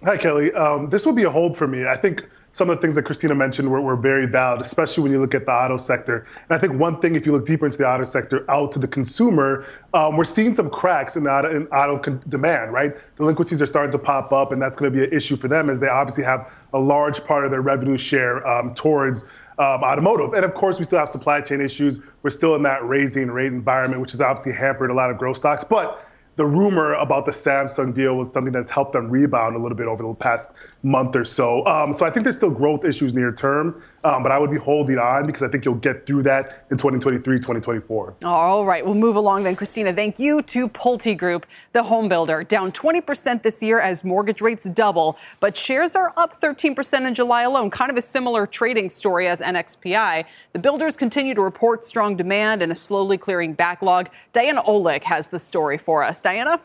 [0.05, 0.51] Hi, Kelly.
[0.51, 1.87] Um, this will be a hold for me.
[1.87, 5.13] I think some of the things that Christina mentioned were, were very valid, especially when
[5.13, 6.27] you look at the auto sector.
[6.49, 8.79] And I think one thing, if you look deeper into the auto sector, out to
[8.79, 12.93] the consumer, um, we're seeing some cracks in, auto, in auto con- demand, right?
[13.15, 15.69] Delinquencies are starting to pop up, and that's going to be an issue for them
[15.69, 19.23] as they obviously have a large part of their revenue share um, towards
[19.57, 20.33] um, automotive.
[20.33, 22.01] And of course, we still have supply chain issues.
[22.23, 25.37] We're still in that raising rate environment, which has obviously hampered a lot of growth
[25.37, 25.63] stocks.
[25.63, 29.77] But the rumor about the Samsung deal was something that's helped them rebound a little
[29.77, 31.65] bit over the past month or so.
[31.65, 34.57] Um, so I think there's still growth issues near term, um, but I would be
[34.57, 38.15] holding on because I think you'll get through that in 2023, 2024.
[38.23, 39.93] All right, we'll move along then, Christina.
[39.93, 44.69] Thank you to Pulte Group, the home builder, down 20% this year as mortgage rates
[44.69, 47.69] double, but shares are up 13% in July alone.
[47.69, 50.25] Kind of a similar trading story as NXPI.
[50.51, 54.09] The builders continue to report strong demand and a slowly clearing backlog.
[54.33, 56.21] Diana Olick has the story for us.
[56.21, 56.59] Diana?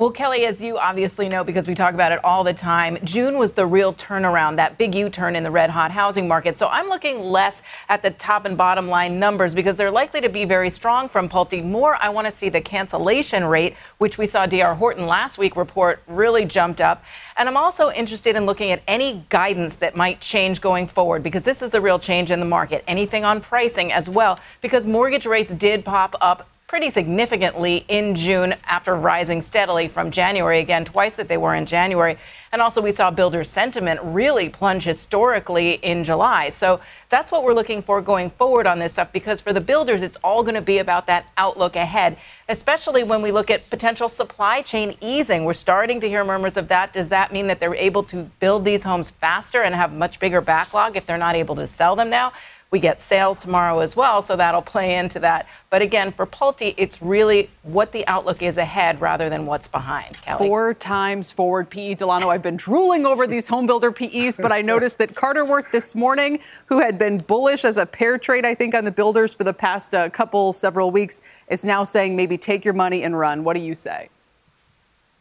[0.00, 3.36] Well, Kelly, as you obviously know, because we talk about it all the time, June
[3.36, 6.56] was the real turnaround, that big U turn in the red hot housing market.
[6.56, 10.28] So I'm looking less at the top and bottom line numbers because they're likely to
[10.28, 11.64] be very strong from Pulte.
[11.64, 15.56] More, I want to see the cancellation rate, which we saw DR Horton last week
[15.56, 17.02] report really jumped up.
[17.36, 21.42] And I'm also interested in looking at any guidance that might change going forward because
[21.42, 22.84] this is the real change in the market.
[22.86, 28.54] Anything on pricing as well, because mortgage rates did pop up pretty significantly in June
[28.64, 32.18] after rising steadily from January, again, twice that they were in January.
[32.52, 36.50] And also, we saw builder sentiment really plunge historically in July.
[36.50, 40.02] So that's what we're looking for going forward on this stuff because for the builders,
[40.02, 42.18] it's all going to be about that outlook ahead,
[42.50, 45.46] especially when we look at potential supply chain easing.
[45.46, 46.92] We're starting to hear murmurs of that.
[46.92, 50.42] Does that mean that they're able to build these homes faster and have much bigger
[50.42, 52.34] backlog if they're not able to sell them now?
[52.70, 55.46] We get sales tomorrow as well, so that'll play into that.
[55.70, 60.20] But again, for Pulte, it's really what the outlook is ahead rather than what's behind.
[60.20, 60.46] Kelly.
[60.46, 61.94] Four times forward PE.
[61.94, 65.94] Delano, I've been drooling over these homebuilder PEs, but I noticed that Carter Worth this
[65.94, 69.44] morning, who had been bullish as a pair trade, I think, on the builders for
[69.44, 73.44] the past uh, couple, several weeks, is now saying maybe take your money and run.
[73.44, 74.10] What do you say?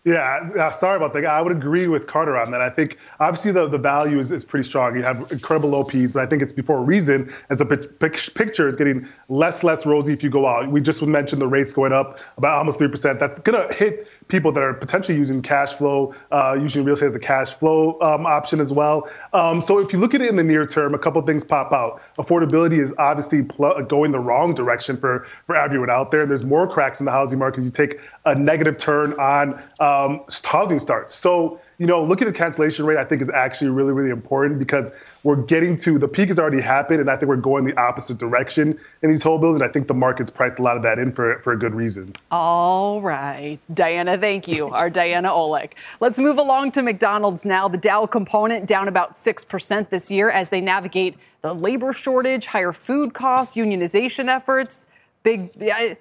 [0.07, 1.25] Yeah, sorry about that.
[1.25, 2.61] I would agree with Carter on that.
[2.61, 4.95] I think obviously the, the value is, is pretty strong.
[4.95, 8.77] You have incredible OPs, but I think it's before a reason as the picture is
[8.77, 10.71] getting less less rosy if you go out.
[10.71, 13.19] We just mentioned the rates going up about almost three percent.
[13.19, 17.15] That's gonna hit people that are potentially using cash flow, uh, using real estate as
[17.15, 19.09] a cash flow um, option as well.
[19.33, 21.71] Um, so if you look at it in the near term, a couple things pop
[21.71, 22.01] out.
[22.17, 26.25] Affordability is obviously pl- going the wrong direction for for everyone out there.
[26.25, 27.63] There's more cracks in the housing market.
[27.63, 31.15] You take a negative turn on um, housing starts.
[31.15, 34.57] So you know, looking at the cancellation rate, I think is actually really, really important
[34.57, 34.91] because
[35.27, 38.17] we're getting to the peak has already happened, and I think we're going the opposite
[38.17, 39.61] direction in these whole buildings.
[39.61, 42.13] I think the market's priced a lot of that in for, for a good reason.
[42.31, 43.59] All right.
[43.73, 44.69] Diana, thank you.
[44.69, 45.73] Our Diana Olick.
[45.99, 47.67] Let's move along to McDonald's now.
[47.67, 52.71] The Dow component down about 6% this year as they navigate the labor shortage, higher
[52.71, 54.87] food costs, unionization efforts
[55.23, 55.51] big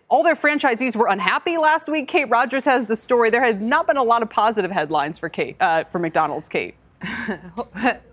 [0.09, 2.07] all their franchisees were unhappy last week.
[2.07, 3.29] Kate Rogers has the story.
[3.29, 6.49] There has not been a lot of positive headlines for Kate uh, for McDonald's.
[6.49, 6.77] Kate.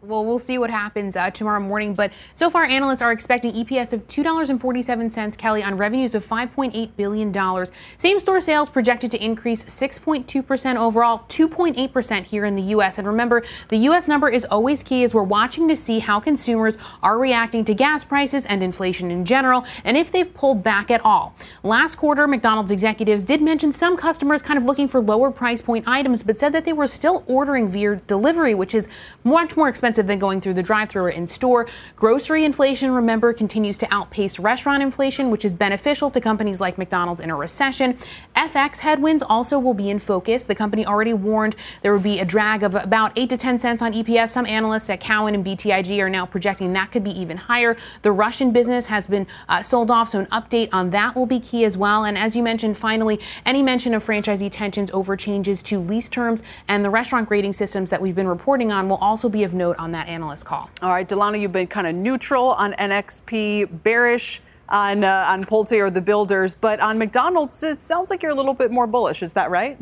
[0.02, 1.94] well, we'll see what happens uh, tomorrow morning.
[1.94, 7.68] But so far, analysts are expecting EPS of $2.47, Kelly, on revenues of $5.8 billion.
[7.98, 12.98] Same store sales projected to increase 6.2% overall, 2.8% here in the U.S.
[12.98, 14.08] And remember, the U.S.
[14.08, 18.04] number is always key as we're watching to see how consumers are reacting to gas
[18.04, 21.36] prices and inflation in general, and if they've pulled back at all.
[21.64, 25.88] Last quarter, McDonald's executives did mention some customers kind of looking for lower price point
[25.88, 28.88] items, but said that they were still ordering via delivery, which is
[29.24, 31.68] much more expensive than going through the drive-through or in store.
[31.96, 37.22] Grocery inflation, remember, continues to outpace restaurant inflation, which is beneficial to companies like McDonald's
[37.22, 37.98] in a recession.
[38.44, 40.44] FX headwinds also will be in focus.
[40.44, 43.82] The company already warned there would be a drag of about 8 to 10 cents
[43.82, 44.32] on EPS.
[44.32, 47.78] Some analysts at Cowen and BTIG are now projecting that could be even higher.
[48.02, 51.40] The Russian business has been uh, sold off, so an update on that will be
[51.40, 52.04] key as well.
[52.04, 56.44] And as you mentioned, finally, any mention of franchisee tensions over changes to lease terms
[56.68, 59.78] and the restaurant grading systems that we've been reporting on will also be of note
[59.78, 60.70] on that analyst call.
[60.82, 65.80] All right, Delano, you've been kind of neutral on NXP, bearish on uh, on Pulte
[65.80, 69.24] or the builders, but on McDonald's, it sounds like you're a little bit more bullish.
[69.24, 69.78] Is that right?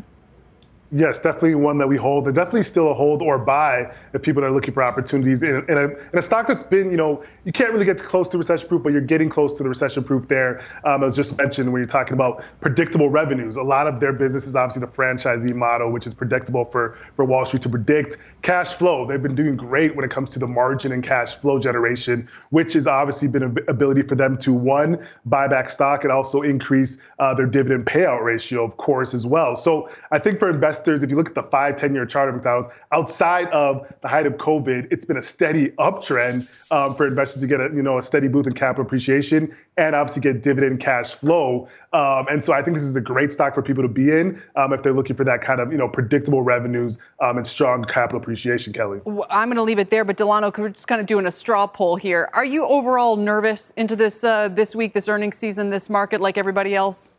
[0.90, 2.26] Yes, definitely one that we hold.
[2.26, 5.78] And definitely still a hold or buy if people are looking for opportunities in, in,
[5.78, 8.68] a, in a stock that's been, you know, you can't really get close to recession
[8.68, 10.64] proof, but you're getting close to the recession proof there.
[10.84, 14.46] Um, as just mentioned, when you're talking about predictable revenues, a lot of their business
[14.46, 18.18] is obviously the franchisee model, which is predictable for, for Wall Street to predict.
[18.42, 21.58] Cash flow, they've been doing great when it comes to the margin and cash flow
[21.58, 26.12] generation, which has obviously been an ability for them to, one, buy back stock and
[26.12, 29.54] also increase uh, their dividend payout ratio, of course, as well.
[29.54, 32.28] So I think for investors, investors, if you look at the five, 10 year chart
[32.28, 37.06] of McDonald's, outside of the height of COVID, it's been a steady uptrend um, for
[37.06, 40.42] investors to get a, you know, a steady boost in capital appreciation and obviously get
[40.42, 41.66] dividend cash flow.
[41.94, 44.40] Um, and so I think this is a great stock for people to be in
[44.56, 47.84] um, if they're looking for that kind of, you know, predictable revenues um, and strong
[47.84, 49.00] capital appreciation, Kelly.
[49.30, 51.66] I'm going to leave it there, but Delano, we're just kind of doing a straw
[51.66, 52.28] poll here.
[52.34, 56.36] Are you overall nervous into this uh, this week, this earnings season, this market, like
[56.36, 57.14] everybody else?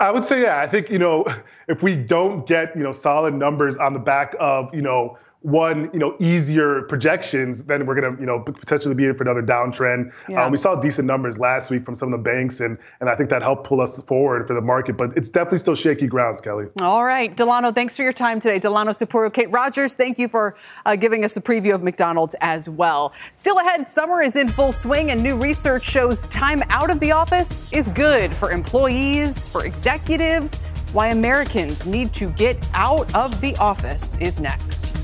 [0.00, 0.60] I would say, yeah.
[0.60, 1.24] I think you know,
[1.68, 5.90] if we don't get you know solid numbers on the back of you know one,
[5.92, 9.42] you know, easier projections, then we're going to, you know, potentially be in for another
[9.42, 10.12] downtrend.
[10.28, 10.44] Yeah.
[10.44, 13.16] Um, we saw decent numbers last week from some of the banks, and and I
[13.16, 14.96] think that helped pull us forward for the market.
[14.96, 16.66] But it's definitely still shaky grounds, Kelly.
[16.80, 18.58] All right, Delano, thanks for your time today.
[18.58, 22.68] Delano Saporu, Kate Rogers, thank you for uh, giving us a preview of McDonald's as
[22.68, 23.12] well.
[23.32, 27.10] Still ahead, summer is in full swing, and new research shows time out of the
[27.10, 30.56] office is good for employees, for executives.
[30.92, 35.01] Why Americans need to get out of the office is next.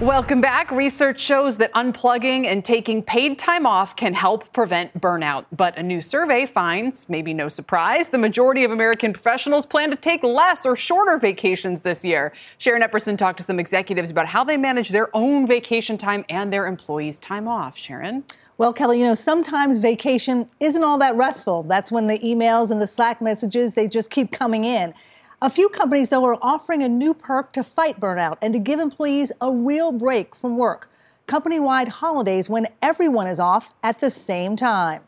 [0.00, 0.70] Welcome back.
[0.70, 5.46] Research shows that unplugging and taking paid time off can help prevent burnout.
[5.50, 9.96] But a new survey finds, maybe no surprise, the majority of American professionals plan to
[9.96, 12.32] take less or shorter vacations this year.
[12.58, 16.52] Sharon Epperson talked to some executives about how they manage their own vacation time and
[16.52, 17.76] their employees' time off.
[17.76, 18.22] Sharon?
[18.56, 21.64] Well, Kelly, you know, sometimes vacation isn't all that restful.
[21.64, 24.94] That's when the emails and the Slack messages, they just keep coming in.
[25.40, 28.80] A few companies, though, are offering a new perk to fight burnout and to give
[28.80, 30.90] employees a real break from work
[31.28, 35.02] company wide holidays when everyone is off at the same time.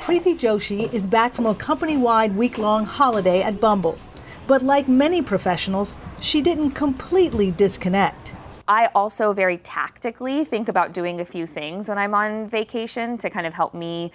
[0.00, 3.98] Preeti Joshi is back from a company wide week long holiday at Bumble.
[4.46, 8.34] But like many professionals, she didn't completely disconnect.
[8.66, 13.30] I also very tactically think about doing a few things when I'm on vacation to
[13.30, 14.10] kind of help me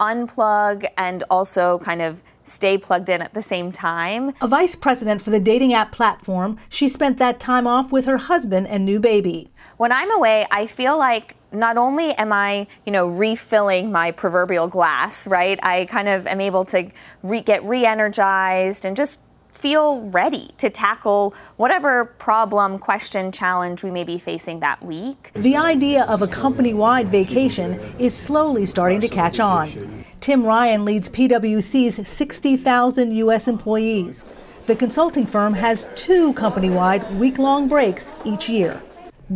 [0.00, 4.32] unplug and also kind of stay plugged in at the same time.
[4.40, 8.16] A vice president for the dating app platform, she spent that time off with her
[8.16, 9.50] husband and new baby.
[9.76, 14.68] When I'm away, I feel like not only am I, you know, refilling my proverbial
[14.68, 15.58] glass, right?
[15.62, 16.90] I kind of am able to
[17.22, 19.20] re- get re-energized and just
[19.60, 25.30] feel ready to tackle whatever problem, question, challenge we may be facing that week.
[25.34, 30.04] The idea of a company wide vacation is slowly starting to catch on.
[30.20, 33.48] Tim Ryan leads PwC's 60,000 U.S.
[33.48, 34.34] employees.
[34.66, 38.80] The consulting firm has two company wide week long breaks each year.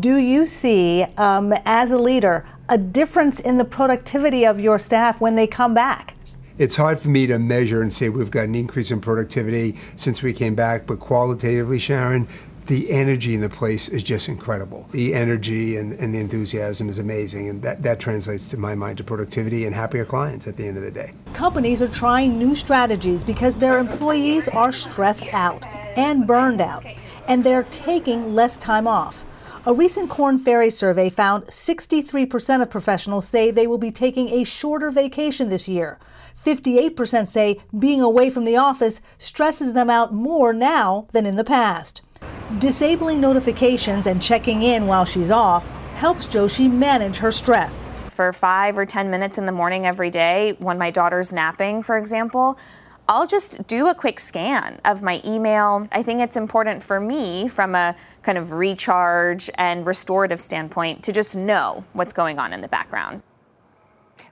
[0.01, 5.21] Do you see, um, as a leader, a difference in the productivity of your staff
[5.21, 6.15] when they come back?
[6.59, 10.23] It's hard for me to measure and say we've got an increase in productivity since
[10.23, 12.29] we came back, but qualitatively, Sharon,
[12.67, 14.89] the energy in the place is just incredible.
[14.93, 18.99] The energy and, and the enthusiasm is amazing, and that, that translates to my mind
[18.99, 21.13] to productivity and happier clients at the end of the day.
[21.35, 25.67] Companies are trying new strategies because their employees are stressed out
[25.99, 26.87] and burned out,
[27.29, 29.27] and they're taking less time off.
[29.67, 34.45] A recent Korn Ferry survey found 63% of professionals say they will be taking a
[34.45, 35.99] shorter vacation this year.
[36.45, 41.45] 58% say being away from the office stresses them out more now than in the
[41.45, 42.03] past.
[42.59, 45.67] Disabling notifications and checking in while she's off
[45.97, 47.89] helps Joshi manage her stress.
[48.09, 51.97] For five or 10 minutes in the morning every day, when my daughter's napping, for
[51.97, 52.59] example,
[53.09, 55.89] I'll just do a quick scan of my email.
[55.93, 61.13] I think it's important for me, from a kind of recharge and restorative standpoint, to
[61.13, 63.23] just know what's going on in the background.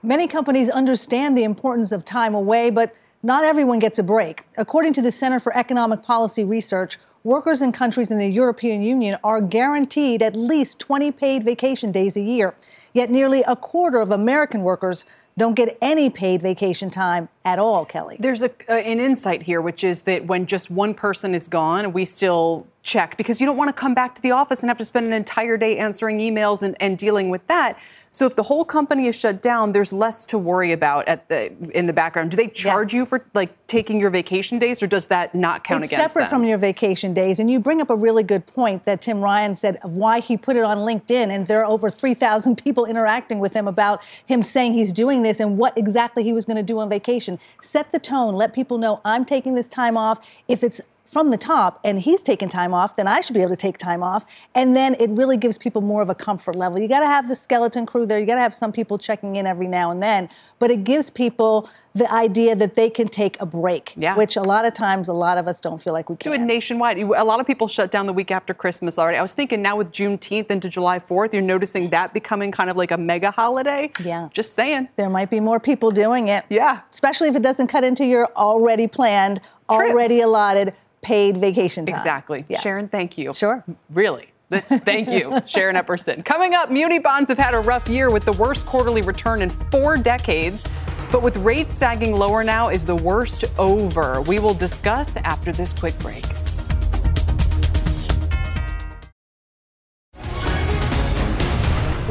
[0.05, 2.93] Many companies understand the importance of time away, but
[3.23, 4.43] not everyone gets a break.
[4.57, 9.17] According to the Center for Economic Policy Research, workers in countries in the European Union
[9.23, 12.53] are guaranteed at least 20 paid vacation days a year.
[12.91, 15.05] Yet nearly a quarter of American workers
[15.37, 18.17] don't get any paid vacation time at all, Kelly.
[18.19, 21.93] There's a, uh, an insight here, which is that when just one person is gone,
[21.93, 24.77] we still check because you don't want to come back to the office and have
[24.77, 27.79] to spend an entire day answering emails and, and dealing with that.
[28.13, 31.51] So if the whole company is shut down, there's less to worry about at the
[31.75, 32.29] in the background.
[32.29, 35.83] Do they charge you for like taking your vacation days, or does that not count
[35.83, 36.41] it's against separate them?
[36.41, 37.39] from your vacation days?
[37.39, 40.37] And you bring up a really good point that Tim Ryan said of why he
[40.37, 44.43] put it on LinkedIn, and there are over 3,000 people interacting with him about him
[44.43, 47.39] saying he's doing this and what exactly he was going to do on vacation.
[47.63, 48.35] Set the tone.
[48.35, 50.19] Let people know I'm taking this time off.
[50.47, 53.51] If it's from the top and he's taking time off, then I should be able
[53.51, 54.25] to take time off.
[54.55, 56.79] And then it really gives people more of a comfort level.
[56.79, 58.19] You got to have the skeleton crew there.
[58.19, 60.27] You got to have some people checking in every now and then,
[60.59, 64.15] but it gives people the idea that they can take a break, Yeah.
[64.17, 66.31] which a lot of times a lot of us don't feel like we can.
[66.31, 66.97] Do it nationwide.
[66.97, 69.19] A lot of people shut down the week after Christmas already.
[69.19, 72.77] I was thinking now with Juneteenth into July 4th, you're noticing that becoming kind of
[72.77, 73.91] like a mega holiday.
[74.03, 74.29] Yeah.
[74.33, 74.89] Just saying.
[74.95, 76.45] There might be more people doing it.
[76.49, 76.79] Yeah.
[76.91, 79.39] Especially if it doesn't cut into your already planned,
[79.73, 81.95] already allotted paid vacation time.
[81.95, 82.45] Exactly.
[82.47, 82.59] Yeah.
[82.59, 83.33] Sharon, thank you.
[83.33, 83.63] Sure.
[83.91, 84.29] Really.
[84.49, 86.23] Thank you, Sharon Epperson.
[86.23, 89.49] Coming up, muni bonds have had a rough year with the worst quarterly return in
[89.49, 90.67] four decades.
[91.11, 94.21] But with rates sagging lower now, is the worst over?
[94.21, 96.25] We will discuss after this quick break.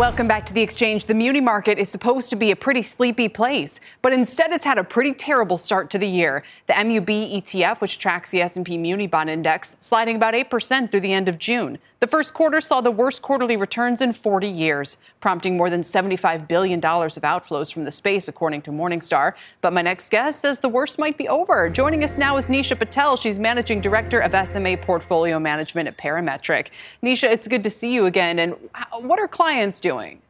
[0.02, 1.04] Welcome back to the exchange.
[1.04, 4.76] The muni market is supposed to be a pretty sleepy place, but instead it's had
[4.76, 6.42] a pretty terrible start to the year.
[6.66, 11.12] The MUB ETF, which tracks the S&P Muni Bond Index, sliding about 8% through the
[11.12, 11.78] end of June.
[12.02, 16.48] The first quarter saw the worst quarterly returns in 40 years, prompting more than $75
[16.48, 19.34] billion of outflows from the space, according to Morningstar.
[19.60, 21.70] But my next guest says the worst might be over.
[21.70, 23.16] Joining us now is Nisha Patel.
[23.16, 26.70] She's managing director of SMA portfolio management at Parametric.
[27.04, 28.40] Nisha, it's good to see you again.
[28.40, 28.56] And
[28.98, 30.20] what are clients doing?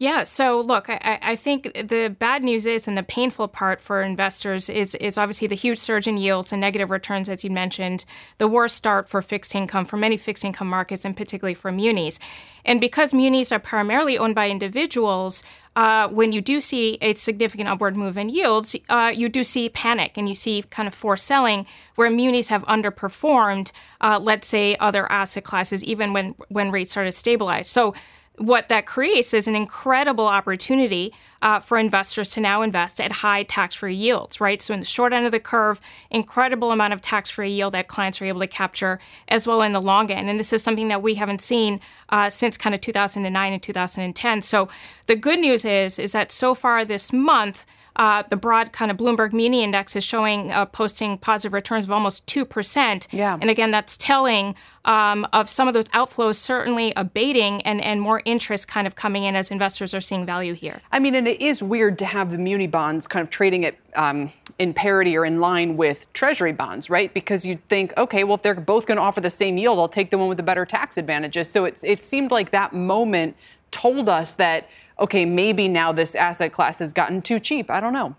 [0.00, 0.24] Yeah.
[0.24, 4.70] So look, I, I think the bad news is, and the painful part for investors
[4.70, 8.06] is, is obviously the huge surge in yields and negative returns, as you mentioned,
[8.38, 12.18] the worst start for fixed income, for many fixed income markets, and particularly for munis.
[12.64, 15.42] And because munis are primarily owned by individuals,
[15.76, 19.68] uh, when you do see a significant upward move in yields, uh, you do see
[19.68, 23.70] panic and you see kind of forced selling where munis have underperformed,
[24.00, 27.68] uh, let's say, other asset classes, even when, when rates started to stabilize.
[27.68, 27.92] So
[28.40, 31.12] what that creates is an incredible opportunity
[31.42, 34.62] uh, for investors to now invest at high tax-free yields, right?
[34.62, 35.78] So in the short end of the curve,
[36.10, 39.80] incredible amount of tax-free yield that clients are able to capture, as well in the
[39.80, 40.30] long end.
[40.30, 44.40] And this is something that we haven't seen uh, since kind of 2009 and 2010.
[44.40, 44.68] So
[45.04, 47.66] the good news is is that so far this month.
[47.96, 51.90] Uh, the broad kind of Bloomberg Muni Index is showing uh, posting positive returns of
[51.90, 53.08] almost two percent.
[53.10, 53.36] Yeah.
[53.40, 58.22] And again, that's telling um, of some of those outflows certainly abating and and more
[58.24, 60.80] interest kind of coming in as investors are seeing value here.
[60.92, 63.74] I mean, and it is weird to have the muni bonds kind of trading at
[63.96, 67.12] um, in parity or in line with treasury bonds, right?
[67.12, 69.88] Because you'd think, okay, well, if they're both going to offer the same yield, I'll
[69.88, 71.48] take the one with the better tax advantages.
[71.48, 73.36] So it's it seemed like that moment
[73.70, 74.68] told us that
[74.98, 77.70] okay, maybe now this asset class has gotten too cheap.
[77.70, 78.14] I don't know.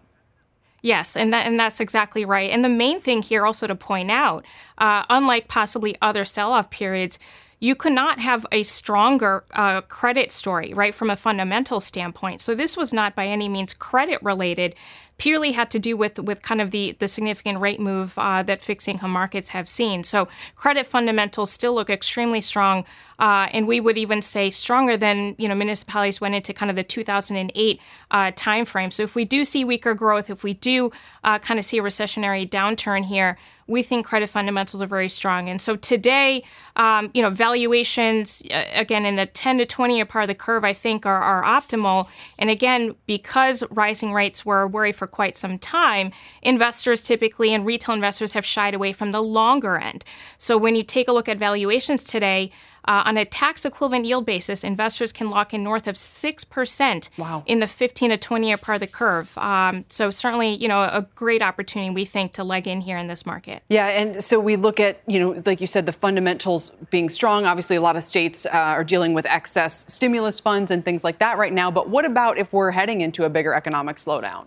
[0.82, 2.50] Yes, and that and that's exactly right.
[2.50, 4.44] And the main thing here also to point out,
[4.80, 7.20] uh, unlike possibly other sell-off periods,
[7.60, 12.42] you could not have a stronger uh, credit story, right, from a fundamental standpoint.
[12.42, 14.74] So this was not by any means credit related.
[15.20, 18.64] Purely had to do with with kind of the the significant rate move uh, that
[18.64, 20.04] fixed income markets have seen.
[20.04, 22.86] So credit fundamentals still look extremely strong,
[23.22, 26.76] uh, and we would even say stronger than you know municipalities went into kind of
[26.76, 28.92] the 2008 uh, timeframe.
[28.92, 30.92] So if we do see weaker growth, if we do
[31.24, 35.48] uh, kind of see a recessionary downturn here, we think credit fundamentals are very strong.
[35.48, 36.44] And so today,
[36.76, 40.36] um, you know, valuations uh, again in the 10 to 20 year part of the
[40.36, 42.12] curve, I think are, are optimal.
[42.40, 46.12] And again, because rising rates were a worry for quite some time,
[46.42, 50.04] investors typically and retail investors have shied away from the longer end.
[50.40, 52.52] So when you take a look at valuations today,
[52.86, 57.44] uh, on a tax equivalent yield basis, investors can lock in north of 6% wow.
[57.46, 59.38] in the 15 to 20 year part of the curve.
[59.38, 63.08] Um, so, certainly, you know, a great opportunity, we think, to leg in here in
[63.08, 63.64] this market.
[63.70, 67.46] Yeah, and so we look at, you know, like you said, the fundamentals being strong.
[67.46, 71.20] Obviously, a lot of states uh, are dealing with excess stimulus funds and things like
[71.20, 71.72] that right now.
[71.72, 74.46] But what about if we're heading into a bigger economic slowdown?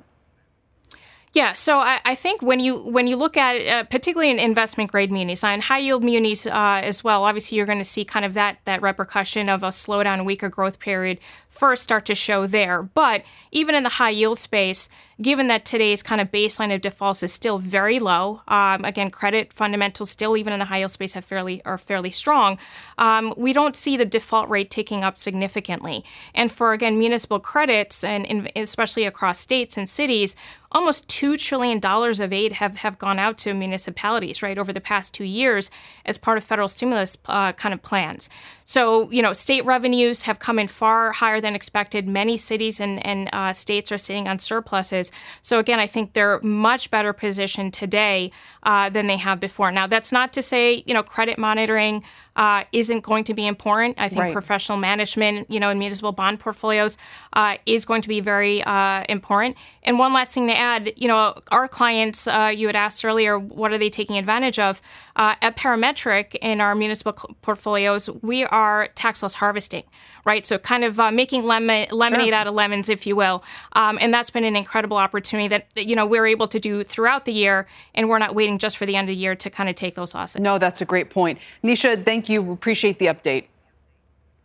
[1.35, 4.93] Yeah, so I, I, think when you when you look at uh, particularly in investment
[4.93, 8.25] grade munis and high yield munis uh, as well, obviously you're going to see kind
[8.25, 11.19] of that that repercussion of a slowdown, weaker growth period
[11.55, 12.83] first start to show there.
[12.83, 14.89] But even in the high yield space,
[15.23, 19.53] given that today's kind of baseline of defaults is still very low, um, again credit
[19.53, 22.59] fundamentals still even in the high yield space have fairly are fairly strong.
[22.99, 26.05] Um, we don't see the default rate ticking up significantly.
[26.35, 30.35] And for again municipal credits and especially across states and cities,
[30.75, 35.15] almost $2 trillion of aid have, have gone out to municipalities, right, over the past
[35.15, 35.71] two years
[36.05, 38.29] as part of federal stimulus uh, kind of plans.
[38.65, 42.09] So, you know, state revenues have come in far higher than expected.
[42.09, 45.13] Many cities and, and uh, states are sitting on surpluses.
[45.43, 49.71] So, again, I think they're much better positioned today uh, than they have before.
[49.71, 52.03] Now, that's not to say, you know, credit monitoring
[52.37, 53.97] uh, isn't going to be important.
[53.99, 54.33] I think Right.
[54.33, 56.97] professional management, you know, in municipal bond portfolios
[57.35, 59.57] uh, is going to be very uh, important.
[59.83, 63.39] And one last thing to add, you know, our clients, uh, you had asked earlier,
[63.39, 64.81] what are they taking advantage of?
[65.17, 67.13] Uh, at Parametric in our municipal
[67.43, 69.83] portfolios, we are tax loss harvesting,
[70.25, 70.45] right?
[70.45, 72.35] So kind of uh, making lemon, lemonade Sure.
[72.35, 73.43] out of lemons, if you will.
[73.73, 77.25] Um, and that's been an incredible opportunity that, you know, we're able to do throughout
[77.25, 77.67] the year.
[77.97, 79.97] And we're not waiting just for the end of the year to kind of take
[79.97, 80.41] those losses.
[80.41, 81.41] No, that's a great point.
[81.65, 82.53] Nisha, thank you.
[82.53, 83.47] Appreciate the update.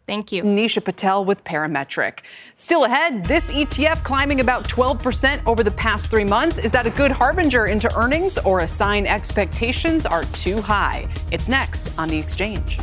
[0.08, 0.42] Thank you.
[0.42, 2.22] Nisha Patel with Parametric.
[2.56, 6.58] Still ahead, this ETF climbing about 12% over the past three months.
[6.58, 11.08] Is that a good harbinger into earnings or a sign expectations are too high?
[11.32, 12.80] It's next on the exchange.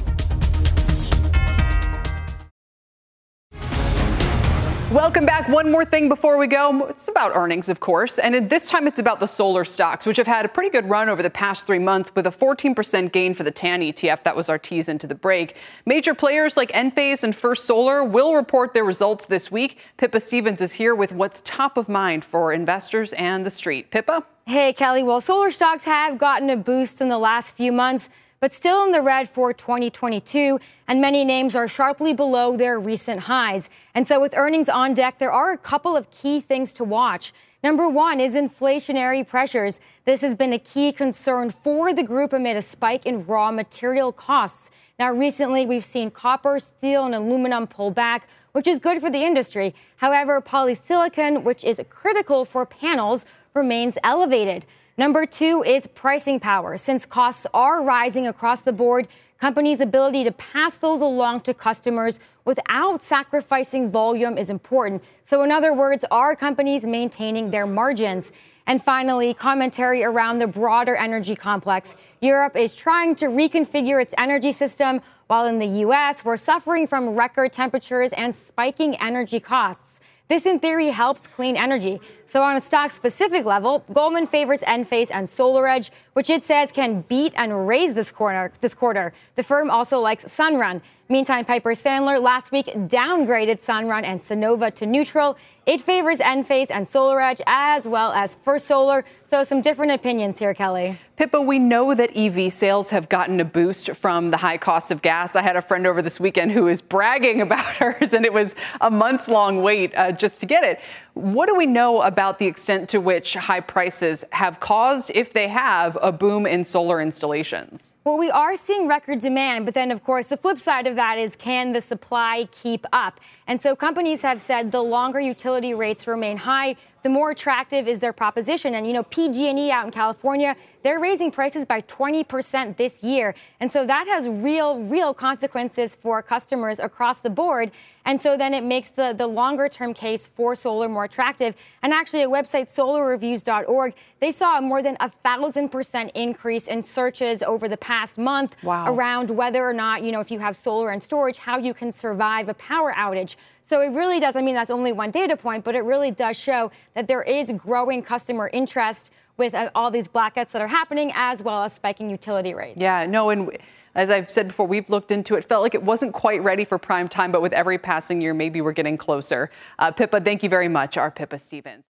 [4.96, 5.46] Welcome back.
[5.50, 6.86] One more thing before we go.
[6.86, 8.18] It's about earnings, of course.
[8.18, 11.10] And this time it's about the solar stocks, which have had a pretty good run
[11.10, 14.22] over the past three months with a 14% gain for the TAN ETF.
[14.22, 15.54] That was our tease into the break.
[15.84, 19.76] Major players like Enphase and First Solar will report their results this week.
[19.98, 23.90] Pippa Stevens is here with what's top of mind for investors and the street.
[23.90, 24.24] Pippa?
[24.46, 25.02] Hey, Kelly.
[25.02, 28.08] Well, solar stocks have gotten a boost in the last few months,
[28.40, 33.20] but still in the red for 2022, and many names are sharply below their recent
[33.20, 33.70] highs.
[33.94, 37.32] And so, with earnings on deck, there are a couple of key things to watch.
[37.62, 39.80] Number one is inflationary pressures.
[40.04, 44.12] This has been a key concern for the group amid a spike in raw material
[44.12, 44.70] costs.
[44.98, 49.24] Now, recently, we've seen copper, steel, and aluminum pull back, which is good for the
[49.24, 49.74] industry.
[49.96, 54.64] However, polysilicon, which is critical for panels, remains elevated.
[54.98, 56.78] Number two is pricing power.
[56.78, 62.18] Since costs are rising across the board, companies' ability to pass those along to customers
[62.46, 65.04] without sacrificing volume is important.
[65.22, 68.32] So, in other words, are companies maintaining their margins?
[68.66, 71.94] And finally, commentary around the broader energy complex.
[72.22, 77.10] Europe is trying to reconfigure its energy system, while in the US, we're suffering from
[77.10, 80.00] record temperatures and spiking energy costs.
[80.28, 82.00] This, in theory, helps clean energy.
[82.28, 87.02] So, on a stock specific level, Goldman favors Enphase and SolarEdge, which it says can
[87.02, 88.52] beat and raise this quarter.
[88.60, 90.80] This quarter, the firm also likes Sunrun.
[91.08, 95.38] Meantime, Piper Sandler last week downgraded Sunrun and Sunnova to neutral.
[95.64, 99.04] It favors Enphase and SolarEdge as well as First Solar.
[99.22, 100.98] So, some different opinions here, Kelly.
[101.16, 105.00] Pippa, we know that EV sales have gotten a boost from the high cost of
[105.00, 105.36] gas.
[105.36, 108.56] I had a friend over this weekend who was bragging about hers, and it was
[108.80, 110.80] a months long wait uh, just to get it.
[111.16, 115.48] What do we know about the extent to which high prices have caused, if they
[115.48, 117.95] have, a boom in solar installations?
[118.06, 121.18] Well, we are seeing record demand, but then, of course, the flip side of that
[121.18, 123.18] is can the supply keep up?
[123.48, 128.00] And so companies have said the longer utility rates remain high, the more attractive is
[128.00, 128.74] their proposition.
[128.74, 133.34] And you know, PG&E out in California, they're raising prices by 20% this year.
[133.60, 137.70] And so that has real, real consequences for customers across the board.
[138.04, 141.54] And so then it makes the, the longer term case for solar more attractive.
[141.82, 146.82] And actually, a website, solarreviews.org, they saw a more than a thousand percent increase in
[146.82, 148.92] searches over the past month Wow.
[148.92, 151.92] around whether or not, you know, if you have solar and storage, how you can
[151.92, 153.36] survive a power outage.
[153.62, 156.36] So it really does, I mean, that's only one data point, but it really does
[156.36, 161.12] show that there is growing customer interest with uh, all these blackouts that are happening
[161.14, 162.78] as well as spiking utility rates.
[162.80, 163.50] Yeah, no, and
[163.94, 165.44] as I've said before, we've looked into it.
[165.44, 168.60] Felt like it wasn't quite ready for prime time, but with every passing year, maybe
[168.60, 169.50] we're getting closer.
[169.78, 170.96] Uh, Pippa, thank you very much.
[170.96, 171.86] Our Pippa Stevens.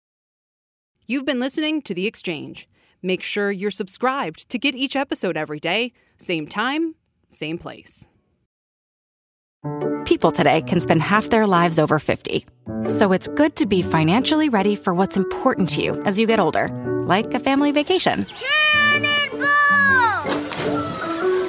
[1.07, 2.69] You've been listening to The Exchange.
[3.03, 6.95] Make sure you're subscribed to get each episode every day, same time,
[7.27, 8.07] same place.
[10.05, 12.45] People today can spend half their lives over 50.
[12.87, 16.39] So it's good to be financially ready for what's important to you as you get
[16.39, 16.69] older,
[17.05, 18.25] like a family vacation